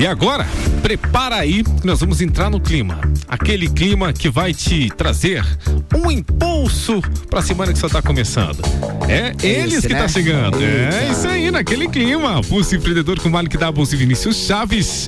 E 0.00 0.06
agora, 0.06 0.48
prepara 0.80 1.36
aí, 1.36 1.62
nós 1.84 2.00
vamos 2.00 2.22
entrar 2.22 2.48
no 2.48 2.58
clima. 2.58 2.98
Aquele 3.28 3.68
clima 3.68 4.14
que 4.14 4.30
vai 4.30 4.54
te 4.54 4.88
trazer 4.96 5.44
um 5.94 6.10
impulso 6.10 7.02
para 7.28 7.40
a 7.40 7.42
semana 7.42 7.70
que 7.70 7.78
só 7.78 7.86
está 7.86 8.00
começando. 8.00 8.62
É 9.06 9.34
eles 9.46 9.74
Esse, 9.74 9.88
que 9.88 9.92
né? 9.92 10.00
tá 10.00 10.08
chegando. 10.08 10.56
É 10.58 11.10
isso 11.12 11.28
aí, 11.28 11.50
naquele 11.50 11.86
clima. 11.86 12.40
Pulso 12.40 12.74
empreendedor 12.74 13.20
com 13.20 13.28
Malik 13.28 13.58
Doubles 13.58 13.92
e 13.92 13.96
Vinícius 13.96 14.36
Chaves. 14.46 15.06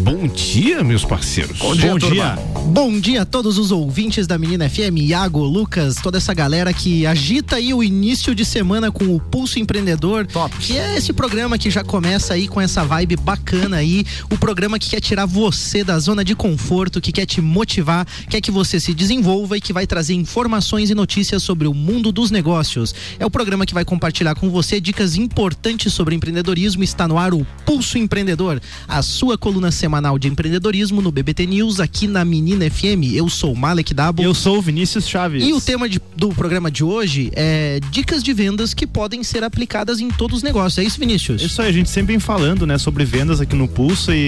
Bom 0.00 0.28
dia, 0.28 0.84
meus 0.84 1.06
parceiros. 1.06 1.56
Bom 1.56 1.74
dia. 1.74 1.90
Bom 1.90 1.98
dia. 1.98 2.38
Bom 2.66 3.00
dia 3.00 3.22
a 3.22 3.24
todos 3.24 3.58
os 3.58 3.70
ouvintes 3.70 4.26
da 4.26 4.38
Menina 4.38 4.68
FM, 4.68 4.98
Iago, 4.98 5.44
Lucas, 5.44 5.96
toda 5.96 6.18
essa 6.18 6.32
galera 6.34 6.72
que 6.72 7.06
agita 7.06 7.56
aí 7.56 7.72
o 7.72 7.82
início 7.82 8.34
de 8.34 8.44
semana 8.44 8.90
com 8.90 9.14
o 9.14 9.20
Pulso 9.20 9.58
Empreendedor. 9.58 10.26
Top. 10.26 10.56
Que 10.58 10.76
é 10.76 10.96
esse 10.96 11.12
programa 11.12 11.56
que 11.56 11.70
já 11.70 11.84
começa 11.84 12.34
aí 12.34 12.48
com 12.48 12.60
essa 12.60 12.84
vibe 12.84 13.16
bacana 13.16 13.76
aí 13.76 14.04
o 14.34 14.38
programa 14.38 14.80
que 14.80 14.90
quer 14.90 15.00
tirar 15.00 15.26
você 15.26 15.84
da 15.84 15.96
zona 15.96 16.24
de 16.24 16.34
conforto, 16.34 17.00
que 17.00 17.12
quer 17.12 17.24
te 17.24 17.40
motivar, 17.40 18.04
quer 18.28 18.40
que 18.40 18.50
você 18.50 18.80
se 18.80 18.92
desenvolva 18.92 19.56
e 19.56 19.60
que 19.60 19.72
vai 19.72 19.86
trazer 19.86 20.14
informações 20.14 20.90
e 20.90 20.94
notícias 20.94 21.40
sobre 21.40 21.68
o 21.68 21.72
mundo 21.72 22.10
dos 22.10 22.32
negócios. 22.32 22.92
É 23.20 23.24
o 23.24 23.30
programa 23.30 23.64
que 23.64 23.72
vai 23.72 23.84
compartilhar 23.84 24.34
com 24.34 24.50
você 24.50 24.80
dicas 24.80 25.14
importantes 25.14 25.92
sobre 25.92 26.16
empreendedorismo. 26.16 26.82
Está 26.82 27.06
no 27.06 27.16
ar 27.16 27.32
o 27.32 27.46
Pulso 27.64 27.96
Empreendedor, 27.96 28.60
a 28.88 29.02
sua 29.02 29.38
coluna 29.38 29.70
semanal 29.70 30.18
de 30.18 30.26
empreendedorismo 30.26 31.00
no 31.00 31.12
BBT 31.12 31.46
News 31.46 31.78
aqui 31.78 32.08
na 32.08 32.24
Menina 32.24 32.68
FM. 32.68 33.14
Eu 33.14 33.28
sou 33.28 33.54
Malek 33.54 33.94
Dabo. 33.94 34.20
Eu 34.20 34.34
sou 34.34 34.58
o 34.58 34.62
Vinícius 34.62 35.08
Chaves. 35.08 35.44
E 35.44 35.52
o 35.52 35.60
tema 35.60 35.88
de, 35.88 36.00
do 36.16 36.30
programa 36.30 36.72
de 36.72 36.82
hoje 36.82 37.30
é 37.36 37.78
dicas 37.92 38.20
de 38.20 38.32
vendas 38.32 38.74
que 38.74 38.84
podem 38.84 39.22
ser 39.22 39.44
aplicadas 39.44 40.00
em 40.00 40.08
todos 40.08 40.38
os 40.38 40.42
negócios. 40.42 40.78
É 40.78 40.82
isso, 40.82 40.98
Vinícius? 40.98 41.40
Isso 41.40 41.62
aí, 41.62 41.68
a 41.68 41.72
gente 41.72 41.88
sempre 41.88 42.14
vem 42.14 42.18
falando, 42.18 42.66
né, 42.66 42.78
sobre 42.78 43.04
vendas 43.04 43.40
aqui 43.40 43.54
no 43.54 43.68
Pulso 43.68 44.12
e 44.12 44.23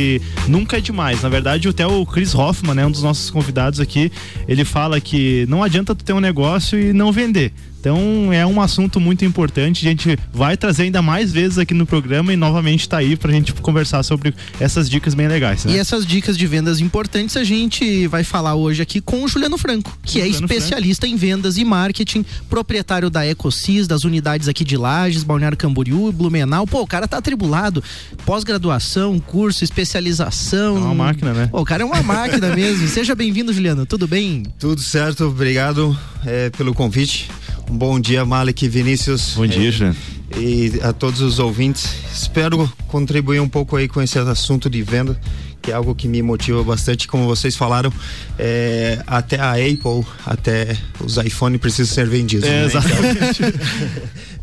nunca 0.48 0.78
é 0.78 0.80
demais. 0.80 1.22
Na 1.22 1.28
verdade, 1.28 1.68
até 1.68 1.86
o 1.86 2.04
Chris 2.04 2.34
Hoffman, 2.34 2.74
né, 2.74 2.86
um 2.86 2.90
dos 2.90 3.02
nossos 3.02 3.30
convidados 3.30 3.80
aqui, 3.80 4.10
ele 4.48 4.64
fala 4.64 5.00
que 5.00 5.46
não 5.48 5.62
adianta 5.62 5.94
tu 5.94 6.04
ter 6.04 6.12
um 6.12 6.20
negócio 6.20 6.78
e 6.78 6.92
não 6.92 7.12
vender. 7.12 7.52
Então 7.80 8.32
é 8.32 8.44
um 8.44 8.60
assunto 8.60 8.98
muito 8.98 9.24
importante. 9.24 9.86
A 9.86 9.90
gente 9.90 10.18
vai 10.32 10.56
trazer 10.56 10.84
ainda 10.84 11.00
mais 11.00 11.32
vezes 11.32 11.58
aqui 11.58 11.74
no 11.74 11.86
programa 11.86 12.32
e 12.32 12.36
novamente 12.36 12.80
está 12.80 12.98
aí 12.98 13.16
para 13.16 13.30
a 13.30 13.34
gente 13.34 13.52
conversar 13.54 14.02
sobre 14.02 14.34
essas 14.58 14.90
dicas 14.90 15.14
bem 15.14 15.28
legais. 15.28 15.64
Né? 15.64 15.74
E 15.74 15.78
essas 15.78 16.04
dicas 16.04 16.36
de 16.36 16.46
vendas 16.46 16.80
importantes 16.80 17.36
a 17.36 17.44
gente 17.44 18.06
vai 18.08 18.24
falar 18.24 18.54
hoje 18.54 18.82
aqui 18.82 19.00
com 19.00 19.22
o 19.22 19.28
Juliano 19.28 19.56
Franco, 19.56 19.96
que 20.02 20.20
é 20.20 20.24
Juliano 20.24 20.46
é 20.46 20.46
especialista 20.46 21.06
Franco. 21.06 21.14
em 21.14 21.18
vendas 21.18 21.58
e 21.58 21.64
marketing, 21.64 22.24
proprietário 22.48 23.08
da 23.08 23.26
Ecosis, 23.26 23.86
das 23.86 24.04
unidades 24.04 24.48
aqui 24.48 24.64
de 24.64 24.76
Lages, 24.76 25.22
Balneário 25.22 25.56
Camboriú 25.56 26.08
e 26.08 26.12
Blumenau. 26.12 26.66
Pô, 26.66 26.82
o 26.82 26.86
cara 26.86 27.06
tá 27.06 27.18
atribulado. 27.18 27.82
Pós-graduação, 28.24 29.18
curso, 29.18 29.62
especialização. 29.62 30.76
É 30.76 30.80
uma 30.80 30.94
máquina, 30.94 31.32
né? 31.32 31.46
Pô, 31.46 31.60
o 31.60 31.64
cara 31.64 31.82
é 31.82 31.86
uma 31.86 32.02
máquina 32.02 32.54
mesmo. 32.54 32.88
Seja 32.88 33.14
bem-vindo, 33.14 33.52
Juliano. 33.52 33.86
Tudo 33.86 34.08
bem? 34.08 34.42
Tudo 34.58 34.80
certo. 34.80 35.24
Obrigado 35.24 35.96
é, 36.24 36.50
pelo 36.50 36.74
convite. 36.74 37.28
Um 37.70 37.76
bom 37.76 37.98
dia, 37.98 38.24
Malek 38.24 38.68
Vinícius. 38.68 39.34
Bom 39.36 39.46
dia, 39.46 39.72
Jean. 39.72 39.94
E 40.36 40.72
a 40.82 40.92
todos 40.92 41.20
os 41.20 41.38
ouvintes. 41.38 41.88
Espero 42.12 42.70
contribuir 42.88 43.40
um 43.40 43.48
pouco 43.48 43.76
aí 43.76 43.88
com 43.88 44.00
esse 44.00 44.18
assunto 44.18 44.70
de 44.70 44.82
venda, 44.82 45.18
que 45.60 45.72
é 45.72 45.74
algo 45.74 45.94
que 45.94 46.06
me 46.06 46.22
motiva 46.22 46.62
bastante. 46.62 47.08
Como 47.08 47.26
vocês 47.26 47.56
falaram, 47.56 47.92
é, 48.38 49.02
até 49.06 49.40
a 49.40 49.52
Apple, 49.52 50.06
até 50.24 50.76
os 51.00 51.16
iPhone 51.16 51.58
precisam 51.58 51.92
ser 51.92 52.06
vendidos. 52.06 52.48
É, 52.48 52.60
né? 52.60 52.64
Exatamente. 52.66 53.42
Então, 53.42 53.60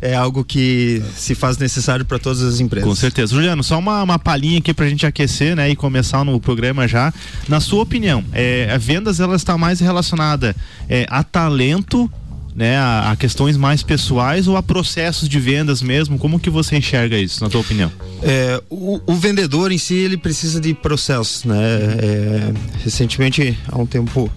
é 0.02 0.14
algo 0.14 0.44
que 0.44 1.02
se 1.16 1.34
faz 1.34 1.56
necessário 1.56 2.04
para 2.04 2.18
todas 2.18 2.42
as 2.42 2.60
empresas. 2.60 2.88
Com 2.88 2.94
certeza. 2.94 3.34
Juliano, 3.34 3.64
só 3.64 3.78
uma, 3.78 4.02
uma 4.02 4.18
palhinha 4.18 4.58
aqui 4.58 4.74
para 4.74 4.84
a 4.84 4.88
gente 4.88 5.06
aquecer 5.06 5.56
né, 5.56 5.70
e 5.70 5.76
começar 5.76 6.24
no 6.24 6.38
programa 6.38 6.86
já. 6.86 7.12
Na 7.48 7.58
sua 7.58 7.82
opinião, 7.82 8.22
é, 8.32 8.70
a 8.70 8.76
vendas 8.76 9.18
ela 9.18 9.34
está 9.34 9.56
mais 9.56 9.80
relacionada 9.80 10.54
é, 10.88 11.06
a 11.08 11.24
talento 11.24 12.10
né, 12.54 12.76
a, 12.76 13.10
a, 13.10 13.16
questões 13.16 13.56
mais 13.56 13.82
pessoais 13.82 14.46
ou 14.46 14.56
a 14.56 14.62
processos 14.62 15.28
de 15.28 15.40
vendas 15.40 15.82
mesmo? 15.82 16.18
Como 16.18 16.38
que 16.38 16.48
você 16.48 16.76
enxerga 16.76 17.18
isso, 17.18 17.42
na 17.42 17.50
tua 17.50 17.60
opinião? 17.60 17.90
É, 18.22 18.62
o, 18.70 19.00
o 19.06 19.14
vendedor 19.14 19.72
em 19.72 19.78
si, 19.78 19.94
ele 19.94 20.16
precisa 20.16 20.60
de 20.60 20.72
processos, 20.72 21.44
né? 21.44 21.56
É, 21.56 22.52
recentemente, 22.82 23.58
há 23.68 23.78
um 23.78 23.86
tempo, 23.86 24.30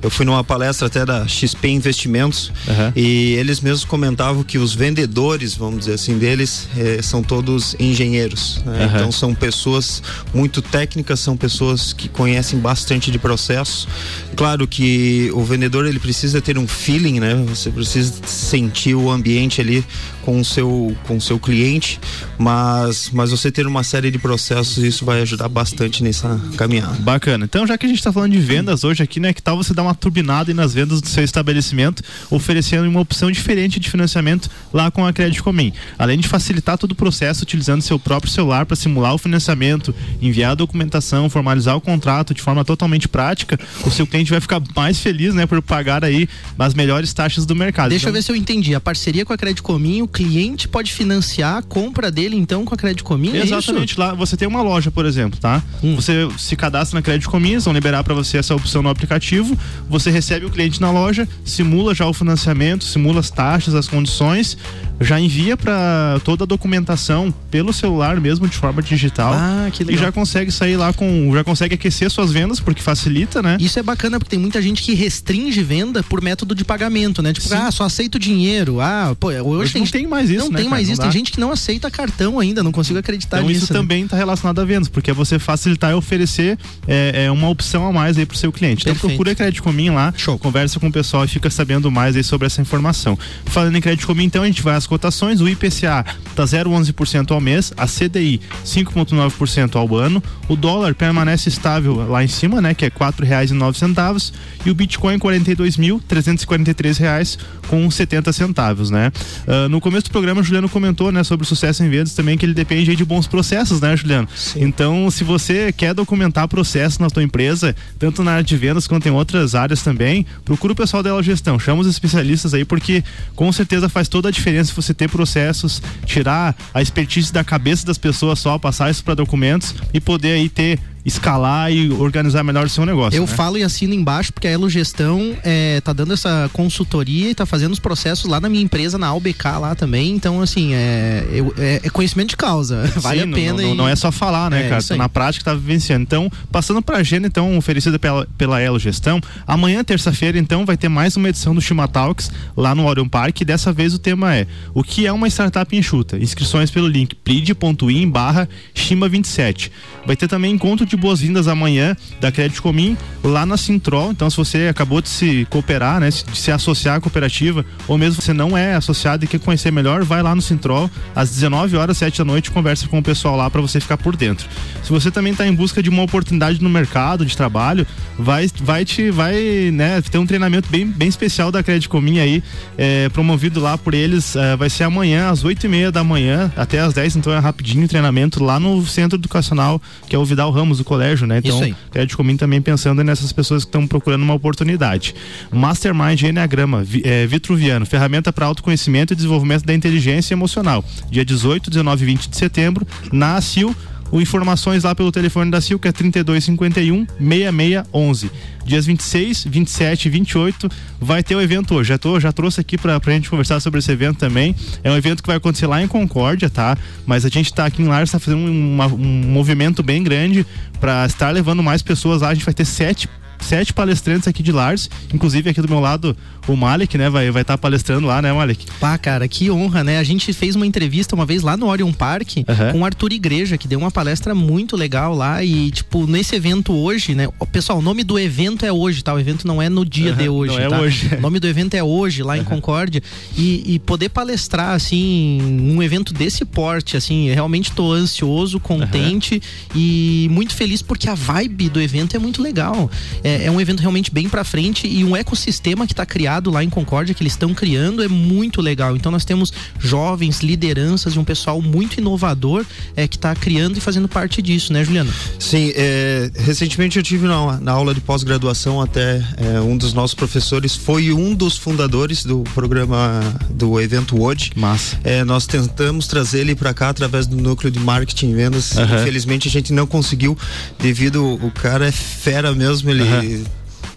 eu 0.00 0.10
fui 0.10 0.24
numa 0.24 0.44
palestra 0.44 0.86
até 0.86 1.04
da 1.04 1.26
XP 1.26 1.68
Investimentos 1.68 2.52
uhum. 2.68 2.92
e 2.94 3.32
eles 3.34 3.60
mesmos 3.60 3.84
comentavam 3.84 4.44
que 4.44 4.58
os 4.58 4.74
vendedores, 4.74 5.54
vamos 5.54 5.80
dizer 5.80 5.94
assim, 5.94 6.16
deles 6.16 6.68
é, 6.76 7.02
são 7.02 7.22
todos 7.22 7.74
engenheiros, 7.78 8.62
né? 8.64 8.86
uhum. 8.86 8.96
Então 8.96 9.12
são 9.12 9.34
pessoas 9.34 10.02
muito 10.32 10.62
técnicas, 10.62 11.20
são 11.20 11.36
pessoas 11.36 11.92
que 11.92 12.08
conhecem 12.08 12.58
bastante 12.58 13.10
de 13.10 13.18
processos. 13.18 13.88
Claro 14.36 14.66
que 14.68 15.30
o 15.34 15.42
vendedor, 15.42 15.86
ele 15.86 15.98
precisa 15.98 16.40
ter 16.40 16.56
um 16.56 16.66
feeling, 16.66 17.18
né? 17.20 17.34
Você 17.48 17.63
precisa 17.70 18.14
sentir 18.26 18.94
o 18.94 19.10
ambiente 19.10 19.60
ali 19.60 19.84
com 20.22 20.40
o 20.40 20.44
seu, 20.44 20.96
com 21.06 21.18
o 21.18 21.20
seu 21.20 21.38
cliente, 21.38 22.00
mas, 22.38 23.10
mas 23.12 23.30
você 23.30 23.52
ter 23.52 23.66
uma 23.66 23.84
série 23.84 24.10
de 24.10 24.18
processos, 24.18 24.82
isso 24.82 25.04
vai 25.04 25.20
ajudar 25.20 25.48
bastante 25.48 26.02
nessa 26.02 26.40
caminhada. 26.56 26.94
Bacana. 27.00 27.44
Então, 27.44 27.66
já 27.66 27.76
que 27.76 27.84
a 27.84 27.88
gente 27.88 27.98
está 27.98 28.12
falando 28.12 28.32
de 28.32 28.38
vendas 28.38 28.84
hoje 28.84 29.02
aqui, 29.02 29.20
né, 29.20 29.32
que 29.32 29.42
tal 29.42 29.56
você 29.56 29.74
dar 29.74 29.82
uma 29.82 29.94
turbinada 29.94 30.52
nas 30.54 30.72
vendas 30.72 31.00
do 31.00 31.08
seu 31.08 31.22
estabelecimento, 31.22 32.02
oferecendo 32.30 32.88
uma 32.88 33.00
opção 33.00 33.30
diferente 33.30 33.78
de 33.78 33.90
financiamento 33.90 34.50
lá 34.72 34.90
com 34.90 35.06
a 35.06 35.12
Crédito 35.12 35.44
Comim. 35.44 35.72
Além 35.98 36.18
de 36.18 36.26
facilitar 36.26 36.78
todo 36.78 36.92
o 36.92 36.94
processo 36.94 37.42
utilizando 37.42 37.82
seu 37.82 37.98
próprio 37.98 38.32
celular 38.32 38.64
para 38.64 38.76
simular 38.76 39.14
o 39.14 39.18
financiamento, 39.18 39.94
enviar 40.20 40.52
a 40.52 40.54
documentação, 40.54 41.28
formalizar 41.28 41.76
o 41.76 41.80
contrato 41.80 42.32
de 42.32 42.40
forma 42.40 42.64
totalmente 42.64 43.08
prática, 43.08 43.58
o 43.84 43.90
seu 43.90 44.06
cliente 44.06 44.30
vai 44.30 44.40
ficar 44.40 44.62
mais 44.74 44.98
feliz, 44.98 45.34
né, 45.34 45.46
por 45.46 45.60
pagar 45.60 46.04
aí 46.04 46.28
as 46.58 46.74
melhores 46.74 47.12
taxas 47.12 47.44
do 47.44 47.53
do 47.54 47.58
mercado. 47.58 47.88
Deixa 47.88 48.04
então... 48.04 48.10
eu 48.10 48.14
ver 48.14 48.22
se 48.22 48.30
eu 48.30 48.36
entendi. 48.36 48.74
A 48.74 48.80
parceria 48.80 49.24
com 49.24 49.32
a 49.32 49.38
Crédito 49.38 49.62
Comim, 49.62 50.02
o 50.02 50.08
cliente 50.08 50.68
pode 50.68 50.92
financiar 50.92 51.56
a 51.56 51.62
compra 51.62 52.10
dele 52.10 52.36
então 52.36 52.64
com 52.64 52.74
a 52.74 52.76
Crédito 52.76 53.04
Comim? 53.04 53.36
É 53.36 53.42
Exatamente. 53.42 53.98
Lá 53.98 54.14
você 54.14 54.36
tem 54.36 54.46
uma 54.46 54.62
loja, 54.62 54.90
por 54.90 55.06
exemplo, 55.06 55.38
tá? 55.38 55.62
Hum. 55.82 55.94
Você 55.94 56.28
se 56.36 56.56
cadastra 56.56 56.98
na 56.98 57.02
Crédito 57.02 57.30
Comim, 57.30 57.52
eles 57.52 57.64
vão 57.64 57.72
liberar 57.72 58.04
para 58.04 58.14
você 58.14 58.38
essa 58.38 58.54
opção 58.54 58.82
no 58.82 58.88
aplicativo. 58.88 59.56
Você 59.88 60.10
recebe 60.10 60.44
o 60.44 60.50
cliente 60.50 60.80
na 60.80 60.90
loja, 60.90 61.28
simula 61.44 61.94
já 61.94 62.06
o 62.06 62.12
financiamento, 62.12 62.84
simula 62.84 63.20
as 63.20 63.30
taxas, 63.30 63.74
as 63.74 63.88
condições, 63.88 64.58
já 65.00 65.20
envia 65.20 65.56
para 65.56 66.20
toda 66.24 66.44
a 66.44 66.46
documentação 66.46 67.32
pelo 67.50 67.72
celular 67.72 68.20
mesmo 68.20 68.48
de 68.48 68.56
forma 68.56 68.82
digital. 68.82 69.32
Ah, 69.34 69.68
que 69.72 69.84
legal. 69.84 70.00
E 70.00 70.04
já 70.04 70.12
consegue 70.12 70.50
sair 70.50 70.76
lá 70.76 70.92
com, 70.92 71.30
já 71.34 71.44
consegue 71.44 71.74
aquecer 71.74 72.10
suas 72.10 72.32
vendas 72.32 72.60
porque 72.60 72.82
facilita, 72.82 73.42
né? 73.42 73.56
Isso 73.60 73.78
é 73.78 73.82
bacana 73.82 74.18
porque 74.18 74.30
tem 74.30 74.38
muita 74.38 74.60
gente 74.62 74.82
que 74.82 74.94
restringe 74.94 75.62
venda 75.62 76.02
por 76.02 76.22
método 76.22 76.54
de 76.54 76.64
pagamento, 76.64 77.22
né? 77.22 77.32
Tipo, 77.32 77.48
Sim. 77.48 77.54
ah, 77.54 77.70
só 77.70 77.84
aceito 77.84 78.18
dinheiro. 78.18 78.80
Ah, 78.80 79.16
pô, 79.18 79.28
hoje, 79.28 79.42
hoje 79.42 79.72
tem, 79.72 79.82
não 79.82 79.90
tem 79.90 80.06
mais 80.06 80.30
isso, 80.30 80.44
Não 80.44 80.50
né, 80.50 80.58
tem 80.60 80.68
mais 80.68 80.88
isso. 80.88 81.00
Tem 81.00 81.10
gente 81.10 81.32
que 81.32 81.40
não 81.40 81.50
aceita 81.50 81.90
cartão 81.90 82.38
ainda, 82.38 82.62
não 82.62 82.72
consigo 82.72 82.98
acreditar 82.98 83.38
então, 83.38 83.48
nisso. 83.48 83.64
Isso 83.64 83.72
né? 83.72 83.78
também 83.78 84.04
está 84.04 84.16
relacionado 84.16 84.60
a 84.60 84.64
vendas, 84.64 84.88
porque 84.88 85.10
é 85.10 85.14
você 85.14 85.38
facilitar 85.38 85.90
e 85.90 85.94
oferecer 85.94 86.58
é, 86.86 87.24
é 87.24 87.30
uma 87.30 87.48
opção 87.48 87.86
a 87.86 87.92
mais 87.92 88.16
aí 88.18 88.26
pro 88.26 88.36
seu 88.36 88.52
cliente. 88.52 88.82
Então 88.82 88.94
Perfeito. 88.94 89.10
procura 89.10 89.34
Crédito 89.34 89.62
Comim 89.62 89.90
lá, 89.90 90.12
Show. 90.16 90.38
conversa 90.38 90.78
com 90.78 90.88
o 90.88 90.92
pessoal 90.92 91.24
e 91.24 91.28
fica 91.28 91.50
sabendo 91.50 91.90
mais 91.90 92.16
aí 92.16 92.24
sobre 92.24 92.46
essa 92.46 92.60
informação. 92.60 93.18
Falando 93.46 93.76
em 93.76 93.80
Crédito 93.80 94.06
Comim, 94.06 94.24
então 94.24 94.42
a 94.42 94.46
gente 94.46 94.62
vai 94.62 94.74
às 94.74 94.83
cotações, 94.86 95.40
o 95.40 95.48
IPCA 95.48 96.04
tá 96.34 96.44
0,11% 96.44 97.30
ao 97.30 97.40
mês, 97.40 97.72
a 97.76 97.86
CDI 97.86 98.40
5,9% 98.64 99.76
ao 99.76 99.96
ano, 99.96 100.22
o 100.48 100.56
dólar 100.56 100.94
permanece 100.94 101.48
estável 101.48 102.08
lá 102.08 102.22
em 102.22 102.28
cima, 102.28 102.60
né, 102.60 102.74
que 102.74 102.84
é 102.84 102.90
quatro 102.90 103.24
reais 103.24 103.50
e 103.50 103.54
nove 103.54 103.78
centavos, 103.78 104.32
o 104.66 104.74
Bitcoin 104.74 105.18
42.343 105.18 106.98
reais 106.98 107.38
com 107.68 107.90
70 107.90 108.32
centavos, 108.32 108.90
né? 108.90 109.12
Uh, 109.46 109.68
no 109.68 109.80
começo 109.80 110.04
do 110.04 110.10
programa, 110.10 110.40
o 110.40 110.44
Juliano 110.44 110.68
comentou, 110.68 111.12
né, 111.12 111.22
sobre 111.22 111.44
o 111.44 111.46
sucesso 111.46 111.82
em 111.82 111.88
vendas 111.88 112.14
também, 112.14 112.36
que 112.36 112.44
ele 112.44 112.54
depende 112.54 112.94
de 112.94 113.04
bons 113.04 113.26
processos, 113.26 113.80
né, 113.80 113.96
Juliano? 113.96 114.28
Sim. 114.34 114.64
Então, 114.64 115.10
se 115.10 115.24
você 115.24 115.72
quer 115.72 115.94
documentar 115.94 116.48
processos 116.48 116.98
na 116.98 117.08
sua 117.08 117.22
empresa, 117.22 117.74
tanto 117.98 118.22
na 118.22 118.32
área 118.32 118.44
de 118.44 118.56
vendas 118.56 118.86
quanto 118.86 119.06
em 119.06 119.12
outras 119.12 119.54
áreas 119.54 119.82
também, 119.82 120.26
procura 120.44 120.72
o 120.72 120.76
pessoal 120.76 121.02
da 121.02 121.14
gestão, 121.22 121.58
chama 121.58 121.80
os 121.80 121.86
especialistas 121.86 122.52
aí, 122.52 122.64
porque 122.64 123.04
com 123.34 123.50
certeza 123.52 123.88
faz 123.88 124.08
toda 124.08 124.28
a 124.28 124.32
diferença 124.32 124.73
você 124.74 124.94
ter 124.94 125.08
processos, 125.08 125.82
tirar 126.04 126.54
a 126.72 126.82
expertise 126.82 127.32
da 127.32 127.44
cabeça 127.44 127.86
das 127.86 127.98
pessoas 127.98 128.38
só, 128.38 128.58
passar 128.58 128.90
isso 128.90 129.04
para 129.04 129.14
documentos 129.14 129.74
e 129.92 130.00
poder 130.00 130.32
aí 130.32 130.48
ter 130.48 130.78
escalar 131.04 131.70
e 131.70 131.90
organizar 131.92 132.42
melhor 132.42 132.66
o 132.66 132.68
seu 132.68 132.86
negócio. 132.86 133.16
Eu 133.16 133.26
né? 133.26 133.28
falo 133.28 133.58
e 133.58 133.62
assino 133.62 133.92
embaixo 133.92 134.32
porque 134.32 134.48
a 134.48 134.50
Elo 134.50 134.70
Gestão 134.70 135.36
é, 135.44 135.80
tá 135.82 135.92
dando 135.92 136.14
essa 136.14 136.48
consultoria 136.52 137.30
e 137.30 137.34
tá 137.34 137.44
fazendo 137.44 137.72
os 137.72 137.78
processos 137.78 138.24
lá 138.24 138.40
na 138.40 138.48
minha 138.48 138.62
empresa, 138.62 138.96
na 138.96 139.08
AUBK 139.08 139.44
lá 139.60 139.74
também. 139.74 140.12
Então, 140.12 140.40
assim, 140.40 140.72
é, 140.74 141.24
é, 141.58 141.80
é 141.84 141.90
conhecimento 141.90 142.30
de 142.30 142.36
causa. 142.36 142.90
Vale 142.96 143.22
Sim, 143.22 143.30
a 143.30 143.34
pena. 143.34 143.62
Não, 143.62 143.72
e... 143.72 143.76
não, 143.76 143.88
é 143.88 143.94
só 143.94 144.10
falar, 144.10 144.50
né, 144.50 144.66
é, 144.66 144.68
cara? 144.68 144.82
Tá 144.82 144.96
na 144.96 145.08
prática 145.08 145.44
tá 145.44 145.54
vivenciando. 145.54 146.02
Então, 146.02 146.30
passando 146.50 146.80
pra 146.80 146.98
agenda, 146.98 147.26
então, 147.26 147.56
oferecida 147.58 147.98
pela, 147.98 148.26
pela 148.38 148.60
Elo 148.60 148.78
Gestão, 148.78 149.20
amanhã, 149.46 149.84
terça-feira, 149.84 150.38
então, 150.38 150.64
vai 150.64 150.76
ter 150.76 150.88
mais 150.88 151.16
uma 151.16 151.28
edição 151.28 151.54
do 151.54 151.60
Shima 151.60 151.86
Talks 151.86 152.30
lá 152.56 152.74
no 152.74 152.86
Orion 152.86 153.08
Park. 153.08 153.42
E 153.42 153.44
dessa 153.44 153.72
vez 153.72 153.92
o 153.92 153.98
tema 153.98 154.34
é 154.34 154.46
o 154.72 154.82
que 154.82 155.06
é 155.06 155.12
uma 155.12 155.28
startup 155.28 155.76
enxuta? 155.76 156.16
Inscrições 156.16 156.70
pelo 156.70 156.88
link 156.88 157.14
prid.in 157.14 158.08
barra 158.08 158.48
Shima27. 158.74 159.70
Vai 160.06 160.16
ter 160.16 160.28
também 160.28 160.52
encontro 160.52 160.86
de 160.86 160.93
boas-vindas 160.96 161.48
amanhã 161.48 161.96
da 162.20 162.30
Crédito 162.30 162.62
Comim 162.62 162.96
lá 163.22 163.46
na 163.46 163.56
Sintrol. 163.56 164.10
Então, 164.10 164.28
se 164.28 164.36
você 164.36 164.68
acabou 164.68 165.00
de 165.00 165.08
se 165.08 165.46
cooperar, 165.50 166.00
né, 166.00 166.10
de 166.10 166.36
se 166.36 166.50
associar 166.50 166.96
à 166.96 167.00
cooperativa, 167.00 167.64
ou 167.88 167.96
mesmo 167.96 168.20
você 168.20 168.32
não 168.32 168.56
é 168.56 168.74
associado 168.74 169.24
e 169.24 169.28
quer 169.28 169.40
conhecer 169.40 169.70
melhor, 169.70 170.04
vai 170.04 170.22
lá 170.22 170.34
no 170.34 170.42
Sintrol 170.42 170.90
às 171.14 171.30
19 171.30 171.76
horas, 171.76 171.96
7 171.96 172.18
da 172.18 172.24
noite, 172.24 172.50
conversa 172.50 172.86
com 172.86 172.98
o 172.98 173.02
pessoal 173.02 173.36
lá 173.36 173.48
para 173.48 173.60
você 173.60 173.80
ficar 173.80 173.96
por 173.96 174.16
dentro. 174.16 174.46
Se 174.82 174.90
você 174.90 175.10
também 175.10 175.32
está 175.32 175.46
em 175.46 175.54
busca 175.54 175.82
de 175.82 175.88
uma 175.88 176.02
oportunidade 176.02 176.62
no 176.62 176.68
mercado 176.68 177.24
de 177.24 177.36
trabalho, 177.36 177.86
vai, 178.18 178.48
vai 178.60 178.84
te, 178.84 179.10
vai, 179.10 179.70
né, 179.72 180.00
ter 180.02 180.18
um 180.18 180.26
treinamento 180.26 180.68
bem, 180.68 180.86
bem 180.86 181.08
especial 181.08 181.50
da 181.50 181.62
Crédito 181.62 181.88
Comim 181.88 182.18
aí, 182.18 182.42
é, 182.76 183.08
promovido 183.08 183.60
lá 183.60 183.78
por 183.78 183.94
eles. 183.94 184.36
É, 184.36 184.56
vai 184.56 184.68
ser 184.68 184.84
amanhã 184.84 185.30
às 185.30 185.44
8 185.44 185.64
e 185.64 185.68
meia 185.68 185.92
da 185.92 186.04
manhã 186.04 186.52
até 186.56 186.80
às 186.80 186.92
10, 186.92 187.16
então 187.16 187.32
é 187.32 187.38
rapidinho 187.38 187.88
treinamento 187.88 188.42
lá 188.42 188.60
no 188.60 188.84
Centro 188.86 189.18
Educacional, 189.18 189.80
que 190.08 190.14
é 190.14 190.18
o 190.18 190.24
Vidal 190.24 190.50
Ramos 190.50 190.80
do 190.84 190.86
colégio, 190.86 191.26
né? 191.26 191.38
Então, 191.38 191.58
Crédito 191.90 192.16
Comim 192.16 192.36
também 192.36 192.60
pensando 192.60 193.02
nessas 193.02 193.32
pessoas 193.32 193.64
que 193.64 193.68
estão 193.68 193.86
procurando 193.86 194.22
uma 194.22 194.34
oportunidade. 194.34 195.14
Mastermind 195.50 196.22
Enneagrama, 196.22 196.86
é, 197.02 197.26
Vitruviano, 197.26 197.86
ferramenta 197.86 198.32
para 198.32 198.46
autoconhecimento 198.46 199.12
e 199.12 199.16
desenvolvimento 199.16 199.64
da 199.64 199.74
inteligência 199.74 200.34
emocional. 200.34 200.84
Dia 201.10 201.24
18, 201.24 201.70
19 201.70 202.02
e 202.02 202.06
20 202.06 202.28
de 202.28 202.36
setembro, 202.36 202.86
na 203.10 203.36
ACIL 203.36 203.74
o 204.14 204.20
informações 204.20 204.84
lá 204.84 204.94
pelo 204.94 205.10
telefone 205.10 205.50
da 205.50 205.60
Sil, 205.60 205.74
que 205.76 205.88
é 205.88 205.92
3251 205.92 207.04
6611. 207.18 208.30
Dias 208.64 208.86
26, 208.86 209.44
27 209.44 210.06
e 210.06 210.08
28 210.08 210.70
vai 211.00 211.20
ter 211.20 211.34
o 211.34 211.40
evento 211.40 211.74
hoje. 211.74 211.88
Já, 211.88 211.98
tô, 211.98 212.20
já 212.20 212.30
trouxe 212.30 212.60
aqui 212.60 212.78
pra, 212.78 213.00
pra 213.00 213.12
gente 213.12 213.28
conversar 213.28 213.58
sobre 213.58 213.80
esse 213.80 213.90
evento 213.90 214.18
também. 214.18 214.54
É 214.84 214.90
um 214.90 214.96
evento 214.96 215.20
que 215.20 215.26
vai 215.26 215.36
acontecer 215.36 215.66
lá 215.66 215.82
em 215.82 215.88
Concórdia, 215.88 216.48
tá? 216.48 216.78
Mas 217.04 217.24
a 217.24 217.28
gente 217.28 217.52
tá 217.52 217.66
aqui 217.66 217.82
em 217.82 217.88
Lares, 217.88 218.12
tá 218.12 218.20
fazendo 218.20 218.40
um, 218.40 218.80
um 218.82 219.32
movimento 219.32 219.82
bem 219.82 220.00
grande 220.00 220.46
para 220.80 221.04
estar 221.06 221.32
levando 221.32 221.60
mais 221.60 221.82
pessoas 221.82 222.22
lá. 222.22 222.28
A 222.28 222.34
gente 222.34 222.44
vai 222.44 222.54
ter 222.54 222.64
sete 222.64 223.08
sete 223.44 223.72
palestrantes 223.72 224.26
aqui 224.26 224.42
de 224.42 224.52
Lars, 224.52 224.90
inclusive 225.12 225.50
aqui 225.50 225.60
do 225.60 225.68
meu 225.68 225.80
lado 225.80 226.16
o 226.46 226.56
Malik, 226.56 226.98
né, 226.98 227.08
vai 227.08 227.30
vai 227.30 227.42
estar 227.42 227.54
tá 227.54 227.58
palestrando 227.58 228.06
lá, 228.06 228.20
né, 228.20 228.32
Malik? 228.32 228.66
Pá, 228.78 228.98
cara, 228.98 229.26
que 229.26 229.50
honra, 229.50 229.82
né? 229.82 229.98
A 229.98 230.04
gente 230.04 230.32
fez 230.32 230.54
uma 230.54 230.66
entrevista 230.66 231.14
uma 231.14 231.24
vez 231.24 231.42
lá 231.42 231.56
no 231.56 231.66
Orion 231.66 231.92
Park 231.92 232.36
uhum. 232.36 232.72
com 232.72 232.80
o 232.80 232.84
Arthur 232.84 233.12
Igreja, 233.12 233.56
que 233.56 233.66
deu 233.66 233.78
uma 233.78 233.90
palestra 233.90 234.34
muito 234.34 234.76
legal 234.76 235.14
lá 235.14 235.42
e 235.42 235.70
tipo, 235.70 236.06
nesse 236.06 236.34
evento 236.34 236.72
hoje, 236.72 237.14
né? 237.14 237.28
Pessoal, 237.50 237.78
o 237.78 237.82
nome 237.82 238.04
do 238.04 238.18
evento 238.18 238.66
é 238.66 238.72
hoje, 238.72 239.02
tá? 239.02 239.14
O 239.14 239.18
evento 239.18 239.46
não 239.46 239.60
é 239.60 239.68
no 239.68 239.84
dia 239.84 240.10
uhum, 240.10 240.16
de 240.16 240.28
hoje, 240.28 240.56
não 240.56 240.62
é 240.62 240.68
tá? 240.68 240.80
hoje. 240.80 241.14
O 241.16 241.20
nome 241.20 241.40
do 241.40 241.46
evento 241.46 241.74
é 241.74 241.82
hoje 241.82 242.22
lá 242.22 242.34
uhum. 242.34 242.40
em 242.40 242.44
Concórdia 242.44 243.02
e, 243.36 243.74
e 243.74 243.78
poder 243.78 244.10
palestrar 244.10 244.74
assim, 244.74 245.40
um 245.74 245.82
evento 245.82 246.12
desse 246.12 246.44
porte, 246.44 246.96
assim, 246.96 247.30
realmente 247.30 247.72
tô 247.72 247.92
ansioso, 247.92 248.60
contente 248.60 249.40
e 249.74 250.28
muito 250.30 250.54
feliz 250.54 250.82
porque 250.82 251.08
a 251.08 251.14
vibe 251.14 251.68
do 251.68 251.80
evento 251.80 252.14
é 252.14 252.18
muito 252.18 252.42
legal. 252.42 252.90
É, 253.22 253.33
é, 253.42 253.50
um 253.50 253.60
evento 253.60 253.80
realmente 253.80 254.10
bem 254.10 254.28
para 254.28 254.44
frente 254.44 254.86
e 254.86 255.04
um 255.04 255.16
ecossistema 255.16 255.86
que 255.86 255.92
está 255.92 256.06
criado 256.06 256.50
lá 256.50 256.62
em 256.62 256.70
Concórdia, 256.70 257.14
que 257.14 257.22
eles 257.22 257.32
estão 257.32 257.54
criando, 257.54 258.02
é 258.02 258.08
muito 258.08 258.60
legal. 258.60 258.96
Então 258.96 259.10
nós 259.10 259.24
temos 259.24 259.52
jovens, 259.78 260.40
lideranças 260.40 261.14
e 261.14 261.18
um 261.18 261.24
pessoal 261.24 261.60
muito 261.60 261.98
inovador 261.98 262.64
é, 262.96 263.08
que 263.08 263.16
está 263.16 263.34
criando 263.34 263.78
e 263.78 263.80
fazendo 263.80 264.08
parte 264.08 264.40
disso, 264.40 264.72
né, 264.72 264.84
Juliano? 264.84 265.12
Sim, 265.38 265.72
é, 265.74 266.30
recentemente 266.36 266.96
eu 266.98 267.02
tive 267.02 267.26
na, 267.26 267.58
na 267.60 267.72
aula 267.72 267.94
de 267.94 268.00
pós-graduação 268.00 268.80
até 268.80 269.22
é, 269.36 269.60
um 269.60 269.76
dos 269.76 269.92
nossos 269.92 270.14
professores 270.14 270.76
foi 270.76 271.12
um 271.12 271.34
dos 271.34 271.56
fundadores 271.56 272.24
do 272.24 272.44
programa 272.54 273.20
do 273.50 273.80
evento 273.80 274.22
hoje. 274.22 274.52
Massa. 274.56 274.98
É, 275.02 275.24
nós 275.24 275.46
tentamos 275.46 276.06
trazer 276.06 276.40
ele 276.40 276.54
para 276.54 276.72
cá 276.74 276.90
através 276.90 277.26
do 277.26 277.36
núcleo 277.36 277.70
de 277.70 277.78
marketing 277.78 278.30
e 278.30 278.34
vendas. 278.34 278.72
Uhum. 278.72 278.84
Infelizmente 278.84 279.48
a 279.48 279.50
gente 279.50 279.72
não 279.72 279.86
conseguiu 279.86 280.36
devido 280.78 281.24
o 281.24 281.50
cara 281.50 281.88
é 281.88 281.92
fera 281.92 282.54
mesmo, 282.54 282.90
ele 282.90 283.02
uhum 283.02 283.23